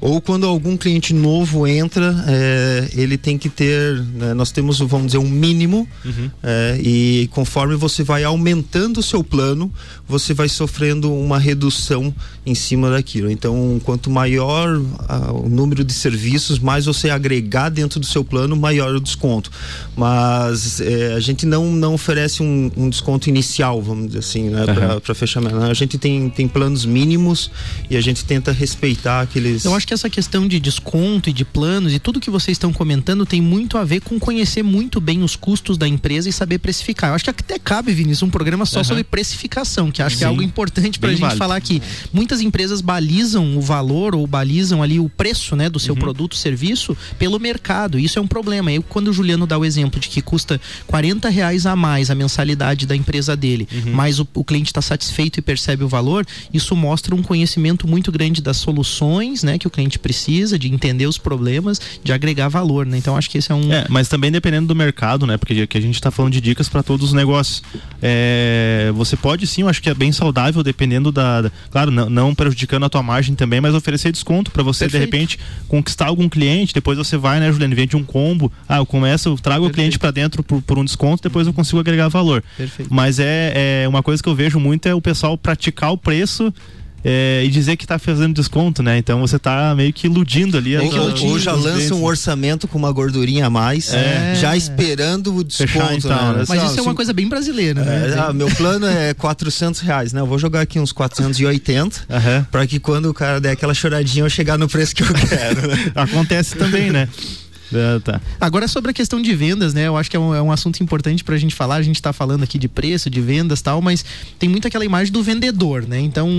ou 0.02 0.20
quando 0.20 0.48
algum 0.48 0.76
cliente 0.76 1.14
novo 1.14 1.68
entra, 1.68 2.26
é, 2.28 2.90
ele 2.96 3.18
tem 3.18 3.38
que 3.38 3.48
ter, 3.48 4.02
né, 4.16 4.34
nós 4.34 4.52
temos, 4.52 4.80
vamos 4.80 5.08
dizer, 5.08 5.20
um 5.20 5.30
mínimo, 5.30 5.88
uhum. 6.04 6.32
é, 6.42 6.80
e 6.82 7.30
conforme 7.32 7.76
você 7.76 8.04
vai 8.04 8.24
aumentando 8.24 9.00
o 9.00 9.04
seu 9.04 9.24
plano, 9.24 9.72
você 10.08 10.34
vai 10.34 10.50
sofrendo 10.50 11.14
uma 11.14 11.38
redução 11.38 12.14
em 12.44 12.56
cima 12.56 12.90
daquilo. 12.90 13.30
Então, 13.30 13.80
quanto 13.84 14.10
maior 14.10 14.82
a, 15.08 15.32
o 15.32 15.48
número 15.48 15.84
de 15.84 15.94
serviços, 15.94 16.58
mais 16.58 16.86
você 16.86 17.12
agregar 17.12 17.70
dentro 17.70 18.00
do 18.00 18.06
seu 18.06 18.24
plano, 18.24 18.56
maior 18.56 18.96
o 18.96 19.00
desconto. 19.00 19.52
Mas 19.96 20.82
é, 20.82 21.14
a 21.14 21.20
gente 21.20 21.46
não, 21.46 21.72
não 21.72 21.94
oferece 21.94 22.42
um, 22.42 22.72
um, 22.76 22.90
desconto 22.90 23.30
inicial, 23.30 23.80
vamos 23.82 24.08
dizer 24.08 24.20
assim, 24.20 24.50
né, 24.50 24.62
uhum. 24.62 25.00
para 25.00 25.14
fechamento. 25.14 25.58
A 25.58 25.74
gente 25.76 26.00
tem, 26.00 26.28
tem 26.30 26.48
planos 26.48 26.86
mínimos 26.86 27.52
e 27.88 27.96
a 27.96 28.02
gente 28.02 28.26
tenta 28.26 28.52
respeitar 28.52 29.22
aqueles. 29.22 29.64
Eu 29.64 29.76
acho 29.76 29.86
que 29.86 29.91
essa 29.94 30.10
questão 30.10 30.48
de 30.48 30.60
desconto 30.60 31.30
e 31.30 31.34
de 31.34 31.44
planos 31.44 31.94
e 31.94 32.00
tudo 32.00 32.20
que 32.20 32.30
vocês 32.30 32.56
estão 32.56 32.72
comentando 32.72 33.26
tem 33.26 33.42
muito 33.42 33.78
a 33.78 33.84
ver 33.84 34.02
com 34.02 34.20
conhecer 34.20 34.64
muito 34.64 35.00
bem 35.00 35.24
os 35.24 35.36
custos 35.36 35.78
da 35.78 35.88
empresa 35.88 36.30
e 36.30 36.34
saber 36.34 36.60
precificar. 36.60 37.10
Eu 37.10 37.16
acho 37.16 37.24
que 37.24 37.30
até 37.30 37.60
cabe, 37.60 37.92
Vinícius, 37.94 38.24
um 38.24 38.30
programa 38.30 38.66
só 38.66 38.80
uhum. 38.80 38.84
sobre 38.86 39.04
precificação, 39.04 39.92
que 39.92 40.02
acho 40.02 40.16
Sim. 40.16 40.20
que 40.20 40.24
é 40.24 40.28
algo 40.28 40.42
importante 40.42 41.00
para 41.00 41.10
a 41.10 41.12
gente 41.12 41.22
válido. 41.22 41.38
falar 41.38 41.56
aqui. 41.56 41.82
Muitas 42.14 42.42
empresas 42.42 42.82
balizam 42.82 43.58
o 43.58 43.62
valor 43.62 44.16
ou 44.16 44.26
balizam 44.26 44.82
ali 44.82 45.00
o 45.00 45.10
preço 45.10 45.56
né, 45.56 45.70
do 45.70 45.80
seu 45.80 45.94
uhum. 45.94 46.00
produto, 46.00 46.36
serviço, 46.36 46.96
pelo 47.18 47.40
mercado. 47.40 48.00
Isso 48.00 48.20
é 48.20 48.22
um 48.22 48.28
problema. 48.28 48.72
Eu, 48.72 48.84
quando 48.84 49.10
o 49.10 49.14
Juliano 49.14 49.48
dá 49.48 49.58
o 49.58 49.66
exemplo 49.66 50.00
de 50.00 50.08
que 50.08 50.22
custa 50.22 50.60
40 50.88 51.30
reais 51.30 51.66
a 51.66 51.76
mais 51.76 52.10
a 52.10 52.16
mensalidade 52.16 52.86
da 52.86 52.96
empresa 52.96 53.36
dele, 53.36 53.68
uhum. 53.72 53.94
mas 53.94 54.20
o, 54.20 54.28
o 54.34 54.44
cliente 54.44 54.70
está 54.70 54.82
satisfeito 54.82 55.40
e 55.40 55.42
percebe 55.42 55.84
o 55.84 55.88
valor, 55.88 56.26
isso 56.54 56.76
mostra 56.76 57.16
um 57.16 57.22
conhecimento 57.22 57.88
muito 57.88 58.12
grande 58.12 58.42
das 58.42 58.58
soluções 58.58 59.44
né, 59.44 59.58
que 59.58 59.68
o 59.68 59.70
cliente 59.70 59.81
cliente 59.82 59.98
precisa, 60.00 60.58
de 60.60 60.72
entender 60.72 61.08
os 61.08 61.18
problemas, 61.18 61.82
de 62.04 62.14
agregar 62.14 62.48
valor, 62.48 62.86
né? 62.86 62.98
Então 62.98 63.18
acho 63.18 63.30
que 63.30 63.38
esse 63.38 63.52
é 63.52 63.56
um. 63.56 63.72
É, 63.72 63.86
mas 63.90 64.08
também 64.08 64.32
dependendo 64.32 64.68
do 64.68 64.76
mercado, 64.76 65.26
né? 65.26 65.38
Porque 65.38 65.62
aqui 65.62 65.78
a 65.78 65.82
gente 65.82 65.96
está 65.96 66.12
falando 66.12 66.34
de 66.34 66.42
dicas 66.42 66.70
para 66.70 66.84
todos 66.84 67.08
os 67.08 67.14
negócios. 67.14 67.64
É, 68.02 68.92
você 68.94 69.18
pode 69.18 69.48
sim, 69.48 69.62
eu 69.62 69.70
acho 69.70 69.82
que 69.82 69.90
é 69.90 69.94
bem 69.94 70.12
saudável, 70.12 70.64
dependendo 70.64 71.12
da. 71.12 71.42
da 71.42 71.52
claro, 71.70 71.92
não, 71.92 72.10
não, 72.10 72.36
prejudicando 72.36 72.86
a 72.86 72.90
tua 72.90 73.02
margem 73.02 73.36
também, 73.36 73.60
mas 73.60 73.74
oferecer 73.74 74.12
desconto 74.12 74.52
para 74.52 74.64
você, 74.64 74.86
Perfeito. 74.86 75.04
de 75.04 75.06
repente, 75.06 75.40
conquistar 75.68 76.08
algum 76.08 76.30
cliente, 76.30 76.74
depois 76.74 76.98
você 76.98 77.18
vai, 77.18 77.40
né, 77.40 77.52
Juliano, 77.52 77.76
vende 77.76 77.96
um 77.96 78.04
combo. 78.04 78.52
Ah, 78.68 78.78
eu 78.78 78.86
começo, 78.86 79.30
eu 79.30 79.36
trago 79.36 79.62
Perfeito. 79.62 79.72
o 79.72 79.76
cliente 79.76 80.00
para 80.00 80.12
dentro 80.12 80.44
por, 80.44 80.62
por, 80.62 80.78
um 80.78 80.86
desconto, 80.86 81.24
depois 81.24 81.48
eu 81.48 81.54
consigo 81.54 81.80
agregar 81.80 82.08
valor. 82.08 82.44
Perfeito. 82.56 82.94
Mas 82.94 83.20
é, 83.20 83.84
é 83.84 83.88
uma 83.88 84.04
coisa 84.04 84.22
que 84.22 84.30
eu 84.30 84.36
vejo 84.36 84.60
muito 84.60 84.88
é 84.88 84.94
o 84.94 85.02
pessoal 85.02 85.38
praticar 85.38 85.92
o 85.92 85.98
preço 85.98 86.54
é, 87.04 87.44
e 87.44 87.50
dizer 87.50 87.76
que 87.78 87.86
está 87.86 87.98
fazendo 87.98 88.34
desconto, 88.34 88.84
né? 88.84 88.98
Então 88.98 89.20
você 89.20 89.36
está 89.36 89.74
meio 89.76 89.92
que 89.92 90.08
iludindo 90.08 90.58
ali. 90.58 90.78
Ou, 90.78 91.30
ou 91.30 91.40
já 91.40 91.54
lança 91.54 91.96
um 91.96 92.04
orçamento 92.04 92.68
com 92.68 92.78
uma 92.78 92.92
gordurinha 92.92 93.48
a 93.48 93.50
mais, 93.50 93.94
é. 93.94 94.36
já 94.36 94.56
esperando 94.56 95.36
o 95.36 95.44
desconto. 95.44 95.72
Fechar, 95.72 95.96
então, 95.96 96.34
né? 96.34 96.40
né? 96.40 96.46
Mas 96.48 96.64
isso 96.64 96.80
é 96.80 96.82
uma 96.82 96.96
coisa 96.96 97.14
bem 97.14 97.28
brasileira, 97.28 97.84
né? 97.84 98.12
É, 98.12 98.20
ah, 98.20 98.34
meu 98.34 98.50
plano 98.52 98.86
é 98.86 99.14
400 99.14 99.82
reais, 99.82 100.14
né? 100.14 100.22
Eu 100.22 100.28
vou 100.28 100.38
jogar 100.38 100.62
aqui 100.62 100.80
uns 100.80 100.92
480 100.92 102.06
uhum. 102.10 102.44
para 102.52 102.68
que 102.68 102.80
quando 102.80 103.06
o 103.06 103.14
cara 103.14 103.40
der 103.40 103.52
aquela 103.52 103.74
choradinha 103.74 104.26
eu 104.26 104.30
chegar 104.30 104.58
no 104.58 104.68
preço 104.68 104.96
que 104.96 105.04
eu 105.04 105.14
quero. 105.14 105.68
Né? 105.68 105.92
Acontece 105.96 106.56
também, 106.56 106.92
né? 106.92 107.08
É, 107.74 108.00
tá. 108.00 108.22
Agora 108.40 108.68
sobre 108.68 108.92
a 108.92 108.94
questão 108.94 109.22
de 109.22 109.34
vendas, 109.36 109.74
né? 109.74 109.88
Eu 109.88 109.98
acho 109.98 110.10
que 110.10 110.18
é 110.18 110.20
um, 110.20 110.36
é 110.36 110.42
um 110.42 110.52
assunto 110.52 110.82
importante 110.82 111.24
pra 111.24 111.38
gente 111.38 111.56
falar. 111.56 111.76
A 111.76 111.82
gente 111.82 112.02
tá 112.02 112.12
falando 112.12 112.44
aqui 112.44 112.58
de 112.58 112.68
preço, 112.68 113.10
de 113.10 113.22
vendas 113.22 113.62
tal, 113.62 113.82
mas 113.82 114.04
tem 114.38 114.50
muito 114.50 114.68
aquela 114.68 114.86
imagem 114.86 115.12
do 115.12 115.24
vendedor, 115.24 115.88
né? 115.88 116.00
Então, 116.00 116.30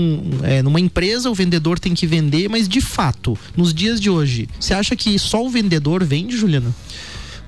é, 0.43 0.61
numa 0.61 0.79
empresa 0.79 1.29
o 1.29 1.35
vendedor 1.35 1.79
tem 1.79 1.93
que 1.93 2.05
vender, 2.05 2.49
mas 2.49 2.67
de 2.67 2.81
fato, 2.81 3.37
nos 3.55 3.73
dias 3.73 3.99
de 3.99 4.09
hoje, 4.09 4.47
você 4.59 4.73
acha 4.73 4.95
que 4.95 5.17
só 5.17 5.43
o 5.43 5.49
vendedor 5.49 6.03
vende, 6.03 6.37
Juliana? 6.37 6.73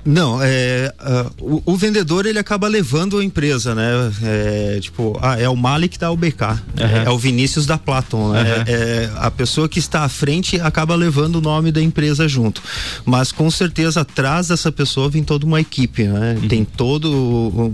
Não, 0.06 0.38
é, 0.40 0.94
uh, 1.00 1.60
o, 1.66 1.72
o, 1.72 1.76
vendedor 1.76 2.26
ele 2.26 2.38
acaba 2.38 2.68
levando 2.68 3.18
a 3.18 3.24
empresa, 3.24 3.74
né? 3.74 4.12
É, 4.22 4.78
tipo, 4.80 5.18
ah, 5.20 5.36
é 5.38 5.48
o 5.48 5.56
Malik 5.56 5.98
da 5.98 6.12
UBK, 6.12 6.42
uhum. 6.42 6.56
é, 6.78 7.04
é, 7.06 7.10
o 7.10 7.18
Vinícius 7.18 7.66
da 7.66 7.76
Platon, 7.76 8.32
né? 8.32 8.58
Uhum. 8.58 8.64
É, 8.68 9.10
a 9.16 9.30
pessoa 9.32 9.68
que 9.68 9.80
está 9.80 10.02
à 10.02 10.08
frente 10.08 10.60
acaba 10.60 10.94
levando 10.94 11.36
o 11.36 11.40
nome 11.40 11.72
da 11.72 11.82
empresa 11.82 12.28
junto. 12.28 12.62
Mas 13.04 13.32
com 13.32 13.50
certeza 13.50 14.02
atrás 14.02 14.46
dessa 14.46 14.70
pessoa 14.70 15.08
vem 15.08 15.24
toda 15.24 15.44
uma 15.44 15.60
equipe, 15.60 16.04
né? 16.04 16.38
Uhum. 16.40 16.48
Tem 16.48 16.64
todo 16.64 17.10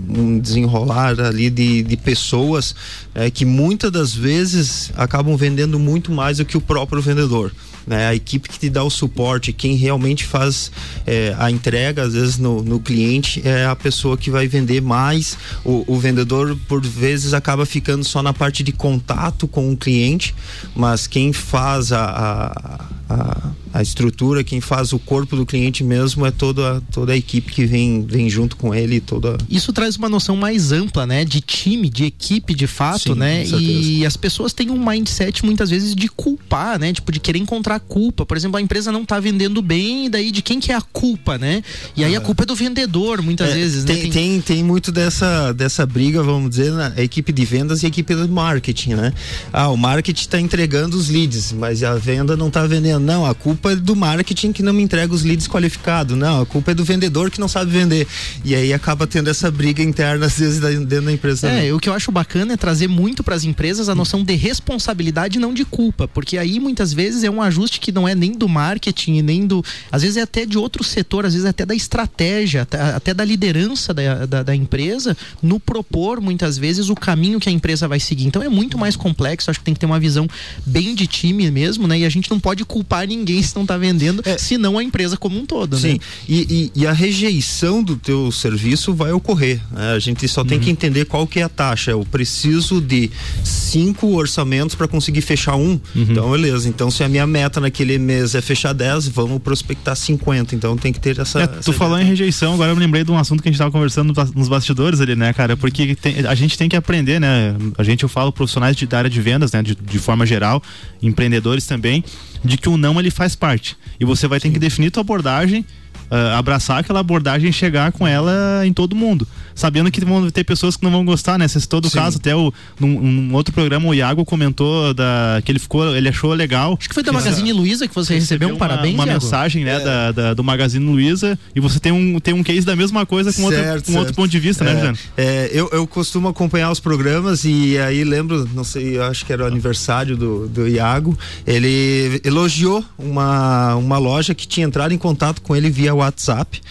um 0.09 0.39
desenrolar 0.39 1.19
ali 1.21 1.51
de, 1.51 1.83
de 1.83 1.97
pessoas 1.97 2.75
é, 3.13 3.29
que 3.29 3.45
muitas 3.45 3.91
das 3.91 4.11
vezes 4.11 4.91
acabam 4.97 5.37
vendendo 5.37 5.77
muito 5.77 6.11
mais 6.11 6.37
do 6.37 6.45
que 6.45 6.57
o 6.57 6.61
próprio 6.61 6.99
vendedor 6.99 7.51
né? 7.85 8.07
A 8.07 8.15
equipe 8.15 8.49
que 8.49 8.59
te 8.59 8.69
dá 8.69 8.83
o 8.83 8.89
suporte, 8.89 9.53
quem 9.53 9.75
realmente 9.75 10.25
faz 10.25 10.71
é, 11.05 11.35
a 11.37 11.49
entrega, 11.49 12.03
às 12.03 12.13
vezes 12.13 12.37
no, 12.37 12.63
no, 12.63 12.79
cliente, 12.79 13.41
é 13.45 13.65
a 13.65 13.75
pessoa 13.75 14.17
que 14.17 14.29
vai 14.29 14.47
vender 14.47 14.81
mais. 14.81 15.37
O, 15.63 15.83
o, 15.87 15.99
vendedor, 15.99 16.57
por 16.67 16.81
vezes, 16.85 17.33
acaba 17.33 17.65
ficando 17.65 18.03
só 18.03 18.21
na 18.21 18.33
parte 18.33 18.63
de 18.63 18.71
contato 18.71 19.47
com 19.47 19.71
o 19.71 19.77
cliente, 19.77 20.35
mas 20.75 21.07
quem 21.07 21.33
faz 21.33 21.91
a, 21.91 22.03
a, 22.03 22.85
a 23.09 23.51
a 23.73 23.81
estrutura, 23.81 24.43
quem 24.43 24.61
faz 24.61 24.93
o 24.93 24.99
corpo 24.99 25.35
do 25.35 25.47
cliente 25.47 25.83
mesmo 25.83 26.25
é 26.25 26.31
toda, 26.31 26.79
toda 26.91 27.11
a 27.13 27.17
equipe 27.17 27.51
que 27.51 27.65
vem, 27.65 28.05
vem 28.05 28.29
junto 28.29 28.55
com 28.55 28.73
ele. 28.73 28.99
toda 28.99 29.35
Isso 29.49 29.73
traz 29.73 29.95
uma 29.95 30.07
noção 30.07 30.35
mais 30.35 30.71
ampla, 30.71 31.07
né? 31.07 31.25
De 31.25 31.41
time, 31.41 31.89
de 31.89 32.05
equipe, 32.05 32.53
de 32.53 32.67
fato, 32.67 33.13
Sim, 33.13 33.19
né? 33.19 33.43
E 33.47 34.05
as 34.05 34.15
pessoas 34.15 34.53
têm 34.53 34.69
um 34.69 34.77
mindset 34.77 35.43
muitas 35.43 35.71
vezes 35.71 35.95
de 35.95 36.07
culpar, 36.07 36.79
né? 36.79 36.93
Tipo, 36.93 37.11
de 37.11 37.19
querer 37.19 37.39
encontrar 37.39 37.79
culpa. 37.79 38.25
Por 38.27 38.37
exemplo, 38.37 38.57
a 38.57 38.61
empresa 38.61 38.91
não 38.91 39.01
está 39.01 39.19
vendendo 39.19 39.59
bem, 39.59 40.05
e 40.05 40.09
daí 40.09 40.29
de 40.29 40.43
quem 40.43 40.59
que 40.59 40.71
é 40.71 40.75
a 40.75 40.81
culpa, 40.81 41.39
né? 41.39 41.63
E 41.97 42.03
aí 42.03 42.15
a 42.15 42.19
ah. 42.19 42.21
culpa 42.21 42.43
é 42.43 42.45
do 42.45 42.55
vendedor, 42.55 43.23
muitas 43.23 43.49
é, 43.49 43.53
vezes, 43.55 43.83
tem, 43.83 43.95
né? 43.95 44.01
Tem... 44.03 44.11
tem, 44.11 44.41
tem 44.41 44.63
muito 44.63 44.91
dessa, 44.91 45.51
dessa 45.51 45.83
briga, 45.83 46.21
vamos 46.21 46.51
dizer, 46.51 46.71
na 46.71 46.93
equipe 46.97 47.33
de 47.33 47.43
vendas 47.43 47.81
e 47.81 47.87
a 47.87 47.89
equipe 47.89 48.13
de 48.13 48.27
marketing, 48.27 48.93
né? 48.93 49.13
Ah, 49.51 49.69
o 49.69 49.77
marketing 49.77 50.21
está 50.21 50.39
entregando 50.39 50.95
os 50.95 51.09
leads, 51.09 51.51
mas 51.51 51.81
a 51.83 51.95
venda 51.95 52.37
não 52.37 52.49
está 52.49 52.67
vendendo. 52.67 52.99
Não, 52.99 53.25
a 53.25 53.33
culpa 53.33 53.62
culpa 53.63 53.71
é 53.71 53.75
do 53.77 53.95
marketing 53.95 54.51
que 54.51 54.61
não 54.61 54.73
me 54.73 54.83
entrega 54.83 55.13
os 55.13 55.23
leads 55.23 55.47
qualificados. 55.47 56.17
Não, 56.17 56.41
a 56.41 56.45
culpa 56.45 56.71
é 56.71 56.73
do 56.73 56.83
vendedor 56.83 57.31
que 57.31 57.39
não 57.39 57.47
sabe 57.47 57.71
vender. 57.71 58.05
E 58.43 58.53
aí 58.53 58.73
acaba 58.73 59.07
tendo 59.07 59.29
essa 59.29 59.49
briga 59.49 59.81
interna, 59.81 60.25
às 60.25 60.37
vezes, 60.37 60.59
dentro 60.59 61.05
da 61.05 61.11
empresa. 61.11 61.47
É, 61.49 61.73
o 61.73 61.79
que 61.79 61.87
eu 61.87 61.93
acho 61.93 62.11
bacana 62.11 62.53
é 62.53 62.57
trazer 62.57 62.89
muito 62.89 63.23
para 63.23 63.35
as 63.35 63.45
empresas 63.45 63.87
a 63.87 63.95
noção 63.95 64.23
de 64.23 64.35
responsabilidade 64.35 65.39
não 65.39 65.53
de 65.53 65.63
culpa. 65.63 66.07
Porque 66.07 66.37
aí 66.37 66.59
muitas 66.59 66.91
vezes 66.91 67.23
é 67.23 67.29
um 67.29 67.41
ajuste 67.41 67.79
que 67.79 67.91
não 67.91 68.07
é 68.07 68.13
nem 68.13 68.33
do 68.33 68.49
marketing, 68.49 69.21
nem 69.21 69.47
do. 69.47 69.63
Às 69.91 70.01
vezes 70.01 70.17
é 70.17 70.21
até 70.21 70.45
de 70.45 70.57
outro 70.57 70.83
setor, 70.83 71.25
às 71.25 71.33
vezes 71.33 71.45
é 71.45 71.49
até 71.49 71.65
da 71.65 71.75
estratégia, 71.75 72.63
até, 72.63 72.81
até 72.81 73.13
da 73.13 73.23
liderança 73.23 73.93
da, 73.93 74.25
da, 74.25 74.43
da 74.43 74.55
empresa, 74.55 75.15
no 75.41 75.59
propor 75.59 76.19
muitas 76.19 76.57
vezes 76.57 76.89
o 76.89 76.95
caminho 76.95 77.39
que 77.39 77.47
a 77.47 77.51
empresa 77.51 77.87
vai 77.87 77.99
seguir. 77.99 78.25
Então 78.25 78.41
é 78.43 78.49
muito 78.49 78.77
mais 78.77 78.95
complexo, 78.95 79.49
acho 79.49 79.59
que 79.59 79.65
tem 79.65 79.73
que 79.73 79.79
ter 79.79 79.85
uma 79.85 79.99
visão 79.99 80.27
bem 80.65 80.93
de 80.93 81.07
time 81.07 81.49
mesmo, 81.49 81.87
né? 81.87 81.99
E 81.99 82.05
a 82.05 82.09
gente 82.09 82.29
não 82.29 82.39
pode 82.39 82.65
culpar 82.65 83.07
ninguém 83.07 83.41
se 83.53 83.55
não 83.55 83.63
está 83.63 83.77
vendendo, 83.77 84.21
é. 84.25 84.37
senão 84.37 84.77
a 84.77 84.83
empresa 84.83 85.15
como 85.15 85.39
um 85.39 85.45
todo. 85.45 85.77
Sim, 85.77 85.93
né? 85.93 85.99
e, 86.27 86.71
e, 86.75 86.81
e, 86.81 86.87
a 86.87 86.91
rejeição 86.91 87.83
do 87.83 87.95
teu 87.95 88.31
serviço 88.31 88.93
vai 88.93 89.11
ocorrer. 89.11 89.61
Né? 89.71 89.93
A 89.93 89.99
gente 89.99 90.27
só 90.27 90.41
uhum. 90.41 90.47
tem 90.47 90.59
que 90.59 90.65
uhum. 90.65 90.71
entender 90.71 91.05
qual 91.05 91.25
que 91.27 91.39
é 91.39 91.43
a 91.43 91.49
taxa. 91.49 91.91
Eu 91.91 92.05
preciso 92.05 92.81
de 92.81 93.11
cinco 93.43 94.15
orçamentos 94.15 94.75
para 94.75 94.87
conseguir 94.87 95.21
fechar 95.21 95.55
um. 95.55 95.71
Uhum. 95.73 95.79
Então, 95.95 96.31
beleza. 96.31 96.67
Então, 96.67 96.89
se 96.89 97.03
a 97.03 97.09
minha 97.09 97.27
meta 97.27 97.59
naquele 97.59 97.97
mês 97.97 98.35
é 98.35 98.41
fechar 98.41 98.73
10, 98.73 99.07
vamos 99.09 99.41
prospectar 99.41 99.95
50. 99.95 100.55
Então, 100.55 100.75
tem 100.75 100.91
que 100.91 100.99
ter 100.99 101.19
essa. 101.19 101.41
É, 101.41 101.47
tu 101.47 101.71
falou 101.71 101.99
em 101.99 102.05
rejeição, 102.05 102.55
agora 102.55 102.71
eu 102.71 102.75
me 102.75 102.81
lembrei 102.81 103.03
de 103.03 103.11
um 103.11 103.17
assunto 103.17 103.41
que 103.43 103.49
a 103.49 103.51
gente 103.51 103.57
estava 103.57 103.71
conversando 103.71 104.13
nos 104.35 104.47
bastidores 104.47 104.99
ali, 104.99 105.15
né, 105.15 105.31
cara? 105.33 105.55
Porque 105.55 105.95
tem, 105.95 106.25
a 106.25 106.35
gente 106.35 106.57
tem 106.57 106.67
que 106.67 106.75
aprender, 106.75 107.19
né? 107.19 107.55
A 107.77 107.83
gente, 107.83 108.03
eu 108.03 108.09
falo 108.09 108.31
profissionais 108.31 108.75
de, 108.75 108.87
da 108.87 108.97
área 108.97 109.09
de 109.09 109.21
vendas, 109.21 109.51
né? 109.51 109.61
De, 109.61 109.75
de 109.75 109.99
forma 109.99 110.25
geral, 110.25 110.61
empreendedores 111.01 111.65
também, 111.65 112.03
de 112.43 112.57
que 112.57 112.69
o 112.69 112.77
não 112.77 112.99
ele 112.99 113.11
faz 113.11 113.35
parte. 113.35 113.77
E 113.99 114.05
você 114.05 114.27
vai 114.27 114.39
ter 114.39 114.49
que 114.49 114.59
definir 114.59 114.91
tua 114.91 115.01
abordagem 115.01 115.65
uh, 116.13 116.37
abraçar 116.37 116.79
aquela 116.79 116.99
abordagem 116.99 117.49
e 117.49 117.53
chegar 117.53 117.91
com 117.91 118.07
ela 118.07 118.65
em 118.65 118.71
todo 118.71 118.95
mundo. 118.95 119.27
Sabendo 119.55 119.89
que 119.91 120.03
vão 120.03 120.29
ter 120.29 120.43
pessoas 120.43 120.77
que 120.77 120.83
não 120.83 120.91
vão 120.91 121.03
gostar, 121.03 121.37
né? 121.37 121.47
Se 121.47 121.67
todo 121.67 121.89
Sim. 121.89 121.97
caso, 121.97 122.17
até 122.17 122.35
o, 122.35 122.53
num, 122.79 123.01
num, 123.01 123.35
outro 123.35 123.53
programa 123.53 123.87
o 123.87 123.93
Iago 123.93 124.23
comentou 124.25 124.93
da, 124.93 125.41
que 125.43 125.51
ele 125.51 125.59
ficou, 125.59 125.95
ele 125.95 126.09
achou 126.09 126.33
legal. 126.33 126.75
Acho 126.79 126.89
que 126.89 126.93
foi 126.93 127.03
da 127.03 127.11
Magazine 127.11 127.51
Luiza 127.53 127.87
que 127.87 127.95
você 127.95 128.15
recebeu, 128.15 128.49
um 128.49 128.51
uma, 128.51 128.57
parabéns. 128.57 128.93
Uma 128.93 129.05
Iago. 129.05 129.23
mensagem, 129.23 129.63
né, 129.63 129.75
é. 129.75 129.79
da, 129.79 130.11
da, 130.11 130.33
do 130.33 130.43
Magazine 130.43 130.85
Luiza 130.85 131.37
e 131.55 131.59
você 131.59 131.79
tem 131.79 131.91
um, 131.91 132.19
tem 132.19 132.33
um 132.33 132.43
case 132.43 132.65
da 132.65 132.75
mesma 132.75 133.05
coisa 133.05 133.31
com, 133.33 133.49
certo, 133.49 133.75
outro, 133.75 133.93
com 133.93 133.99
outro 133.99 134.13
ponto 134.13 134.29
de 134.29 134.39
vista, 134.39 134.63
né, 134.63 134.71
é, 134.71 134.73
né, 134.73 134.79
Juliano? 134.79 134.97
É, 135.17 135.49
eu, 135.53 135.69
eu 135.71 135.87
costumo 135.87 136.27
acompanhar 136.27 136.71
os 136.71 136.79
programas 136.79 137.43
e 137.45 137.77
aí 137.77 138.03
lembro, 138.03 138.49
não 138.53 138.63
sei, 138.63 138.99
acho 138.99 139.25
que 139.25 139.33
era 139.33 139.43
o 139.43 139.47
aniversário 139.47 140.17
do, 140.17 140.47
do 140.47 140.67
Iago, 140.67 141.17
ele 141.45 142.21
elogiou 142.23 142.83
uma, 142.97 143.75
uma 143.75 143.97
loja 143.97 144.33
que 144.33 144.47
tinha 144.47 144.65
entrado 144.65 144.93
em 144.93 144.97
contato 144.97 145.41
com 145.41 145.55
ele 145.55 145.69
via 145.69 145.93
WhatsApp, 145.93 146.02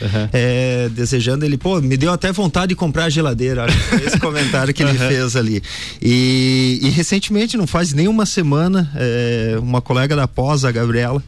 uhum. 0.00 0.28
é, 0.32 0.88
desejando 0.90 1.44
ele, 1.44 1.56
pô, 1.56 1.80
me 1.80 1.96
deu 1.96 2.12
até 2.12 2.32
vontade 2.32 2.68
de 2.68 2.76
comprar 2.76 3.04
a 3.04 3.10
geladeira. 3.10 3.66
esse 4.04 4.18
comentário 4.20 4.72
que 4.72 4.82
ele 4.82 4.98
uhum. 4.98 5.08
fez 5.08 5.36
ali. 5.36 5.62
E, 6.00 6.80
e, 6.82 6.90
recentemente, 6.90 7.56
não 7.56 7.66
faz 7.66 7.92
nem 7.92 8.08
uma 8.08 8.26
semana, 8.26 8.90
é, 8.94 9.56
uma 9.58 9.80
colega 9.80 10.14
da 10.14 10.28
pós, 10.28 10.64
a 10.64 10.72
Gabriela, 10.72 11.22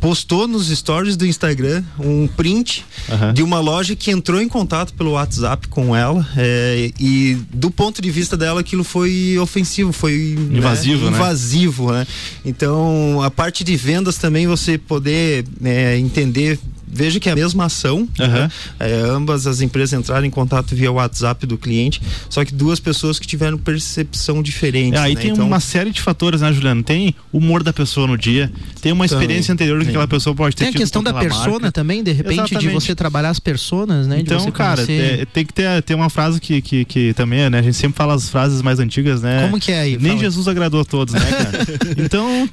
postou 0.00 0.48
nos 0.48 0.68
stories 0.68 1.16
do 1.16 1.26
Instagram 1.26 1.84
um 1.98 2.26
print 2.26 2.84
uhum. 3.08 3.32
de 3.34 3.42
uma 3.42 3.60
loja 3.60 3.94
que 3.94 4.10
entrou 4.10 4.40
em 4.40 4.48
contato 4.48 4.94
pelo 4.94 5.12
WhatsApp 5.12 5.68
com 5.68 5.94
ela 5.94 6.26
é, 6.36 6.90
e 6.98 7.36
do 7.52 7.70
ponto 7.70 8.00
de 8.00 8.10
vista 8.10 8.36
dela 8.36 8.60
aquilo 8.60 8.82
foi 8.82 9.36
ofensivo, 9.38 9.92
foi 9.92 10.36
invasivo, 10.50 11.10
né? 11.10 11.16
Invasivo, 11.16 11.92
né? 11.92 12.06
Então 12.44 13.20
a 13.22 13.30
parte 13.30 13.62
de 13.62 13.76
vendas 13.76 14.16
também 14.16 14.46
você 14.46 14.78
poder 14.78 15.44
é, 15.62 15.98
entender 15.98 16.58
veja 16.90 17.20
que 17.20 17.28
é 17.28 17.32
a 17.32 17.36
mesma 17.36 17.66
ação, 17.66 18.08
uhum. 18.18 18.26
né? 18.26 18.50
é, 18.78 18.92
ambas 18.92 19.46
as 19.46 19.60
empresas 19.60 19.98
entraram 19.98 20.24
em 20.24 20.30
contato 20.30 20.74
via 20.74 20.90
WhatsApp 20.90 21.46
do 21.46 21.56
cliente, 21.56 22.00
só 22.28 22.44
que 22.44 22.52
duas 22.52 22.80
pessoas 22.80 23.18
que 23.18 23.26
tiveram 23.26 23.56
percepção 23.58 24.42
diferente. 24.42 24.96
É, 24.96 25.00
aí 25.00 25.14
né? 25.14 25.20
tem 25.20 25.30
então... 25.30 25.46
uma 25.46 25.60
série 25.60 25.90
de 25.90 26.00
fatores, 26.00 26.40
né, 26.40 26.52
Juliano? 26.52 26.82
Tem 26.82 27.14
o 27.32 27.38
humor 27.38 27.62
da 27.62 27.72
pessoa 27.72 28.06
no 28.06 28.18
dia, 28.18 28.52
tem 28.80 28.92
uma 28.92 29.06
experiência 29.06 29.54
também, 29.54 29.66
anterior 29.68 29.82
que 29.82 29.88
aquela 29.90 30.08
pessoa 30.08 30.34
pode 30.34 30.56
ter 30.56 30.64
Tem 30.64 30.74
a 30.74 30.76
questão 30.76 31.02
da 31.02 31.14
persona 31.14 31.50
marca. 31.50 31.72
também, 31.72 32.02
de 32.02 32.12
repente, 32.12 32.40
Exatamente. 32.40 32.68
de 32.68 32.74
você 32.74 32.94
trabalhar 32.94 33.30
as 33.30 33.38
personas, 33.38 34.06
né? 34.06 34.20
Então, 34.20 34.50
cara, 34.50 34.84
é, 34.88 35.24
tem 35.24 35.44
que 35.44 35.52
ter, 35.52 35.82
ter 35.82 35.94
uma 35.94 36.10
frase 36.10 36.40
que, 36.40 36.60
que, 36.60 36.84
que 36.84 37.14
também, 37.14 37.48
né? 37.48 37.58
A 37.58 37.62
gente 37.62 37.76
sempre 37.76 37.96
fala 37.96 38.14
as 38.14 38.28
frases 38.28 38.62
mais 38.62 38.78
antigas, 38.78 39.22
né? 39.22 39.42
Como 39.42 39.60
que 39.60 39.72
é 39.72 39.80
aí? 39.80 39.96
Nem 39.96 40.12
Fala. 40.12 40.20
Jesus 40.20 40.48
agradou 40.48 40.80
a 40.80 40.84
todos, 40.84 41.14
né, 41.14 41.20
cara? 41.20 41.66
então, 41.98 42.48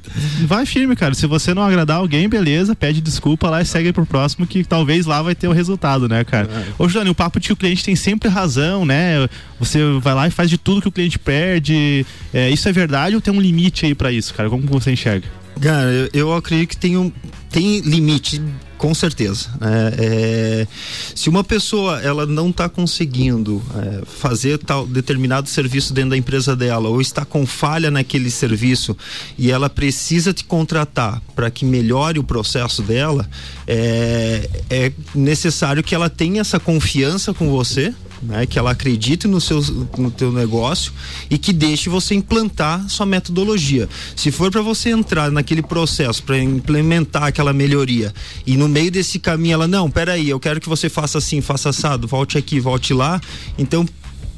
vai 0.46 0.64
firme, 0.64 0.94
cara. 0.94 1.14
Se 1.14 1.26
você 1.26 1.52
não 1.52 1.62
agradar 1.62 1.98
alguém, 1.98 2.28
beleza, 2.28 2.74
pede 2.74 3.00
desculpa 3.00 3.50
lá 3.50 3.62
e 3.62 3.64
segue 3.64 3.92
pro 3.92 4.06
próximo 4.06 4.27
que 4.46 4.64
talvez 4.64 5.06
lá 5.06 5.22
vai 5.22 5.34
ter 5.34 5.48
o 5.48 5.52
resultado, 5.52 6.08
né, 6.08 6.24
cara? 6.24 6.48
É. 6.50 6.82
Ô, 6.82 6.88
Jane, 6.88 7.10
o 7.10 7.14
papo 7.14 7.38
de 7.40 7.48
que 7.48 7.52
o 7.52 7.56
cliente 7.56 7.84
tem 7.84 7.96
sempre 7.96 8.28
razão, 8.28 8.84
né? 8.84 9.28
Você 9.58 9.78
vai 10.00 10.14
lá 10.14 10.26
e 10.28 10.30
faz 10.30 10.50
de 10.50 10.58
tudo 10.58 10.80
que 10.82 10.88
o 10.88 10.92
cliente 10.92 11.18
perde. 11.18 12.04
É, 12.32 12.50
isso 12.50 12.68
é 12.68 12.72
verdade 12.72 13.14
ou 13.14 13.20
tem 13.20 13.32
um 13.32 13.40
limite 13.40 13.86
aí 13.86 13.94
para 13.94 14.12
isso, 14.12 14.34
cara? 14.34 14.48
Como 14.48 14.62
você 14.66 14.92
enxerga? 14.92 15.26
Cara, 15.60 15.90
eu, 15.90 16.08
eu 16.12 16.32
acredito 16.34 16.70
que 16.70 16.76
tem, 16.76 16.96
um, 16.96 17.10
tem 17.50 17.80
limite 17.80 18.40
com 18.78 18.94
certeza. 18.94 19.50
Né? 19.60 19.92
É, 19.98 20.66
se 21.14 21.28
uma 21.28 21.42
pessoa 21.42 22.00
ela 22.00 22.24
não 22.24 22.48
está 22.50 22.68
conseguindo 22.68 23.60
é, 23.76 24.04
fazer 24.06 24.58
tal 24.58 24.86
determinado 24.86 25.48
serviço 25.48 25.92
dentro 25.92 26.10
da 26.10 26.16
empresa 26.16 26.54
dela 26.54 26.88
ou 26.88 27.00
está 27.00 27.24
com 27.24 27.44
falha 27.44 27.90
naquele 27.90 28.30
serviço 28.30 28.96
e 29.36 29.50
ela 29.50 29.68
precisa 29.68 30.32
te 30.32 30.44
contratar 30.44 31.20
para 31.34 31.50
que 31.50 31.64
melhore 31.64 32.20
o 32.20 32.24
processo 32.24 32.80
dela, 32.80 33.28
é, 33.66 34.48
é 34.70 34.92
necessário 35.14 35.82
que 35.82 35.94
ela 35.94 36.08
tenha 36.08 36.40
essa 36.40 36.60
confiança 36.60 37.34
com 37.34 37.50
você 37.50 37.92
né? 38.22 38.46
Que 38.46 38.58
ela 38.58 38.72
acredite 38.72 39.26
no 39.26 39.40
seu 39.40 39.60
no 39.96 40.10
teu 40.10 40.32
negócio 40.32 40.92
e 41.30 41.38
que 41.38 41.52
deixe 41.52 41.88
você 41.88 42.14
implantar 42.14 42.88
sua 42.88 43.06
metodologia. 43.06 43.88
Se 44.16 44.30
for 44.30 44.50
para 44.50 44.62
você 44.62 44.90
entrar 44.90 45.30
naquele 45.30 45.62
processo 45.62 46.22
para 46.22 46.38
implementar 46.38 47.24
aquela 47.24 47.52
melhoria 47.52 48.12
e 48.46 48.56
no 48.56 48.68
meio 48.68 48.90
desse 48.90 49.18
caminho 49.18 49.54
ela 49.54 49.68
não, 49.68 49.90
peraí, 49.90 50.28
eu 50.28 50.40
quero 50.40 50.60
que 50.60 50.68
você 50.68 50.88
faça 50.88 51.18
assim, 51.18 51.40
faça 51.40 51.70
assado, 51.70 52.06
volte 52.06 52.38
aqui, 52.38 52.60
volte 52.60 52.92
lá. 52.92 53.20
Então 53.58 53.86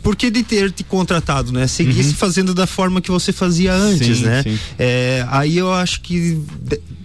por 0.02 0.16
que 0.16 0.30
de 0.30 0.42
ter 0.42 0.72
te 0.72 0.82
contratado, 0.82 1.52
né? 1.52 1.66
Seguisse 1.66 2.10
uhum. 2.10 2.14
fazendo 2.14 2.54
da 2.54 2.66
forma 2.66 3.00
que 3.00 3.10
você 3.10 3.32
fazia 3.32 3.74
antes, 3.74 4.18
sim, 4.18 4.24
né? 4.24 4.42
Sim. 4.42 4.58
É, 4.78 5.26
aí 5.28 5.58
eu 5.58 5.72
acho 5.72 6.00
que 6.00 6.40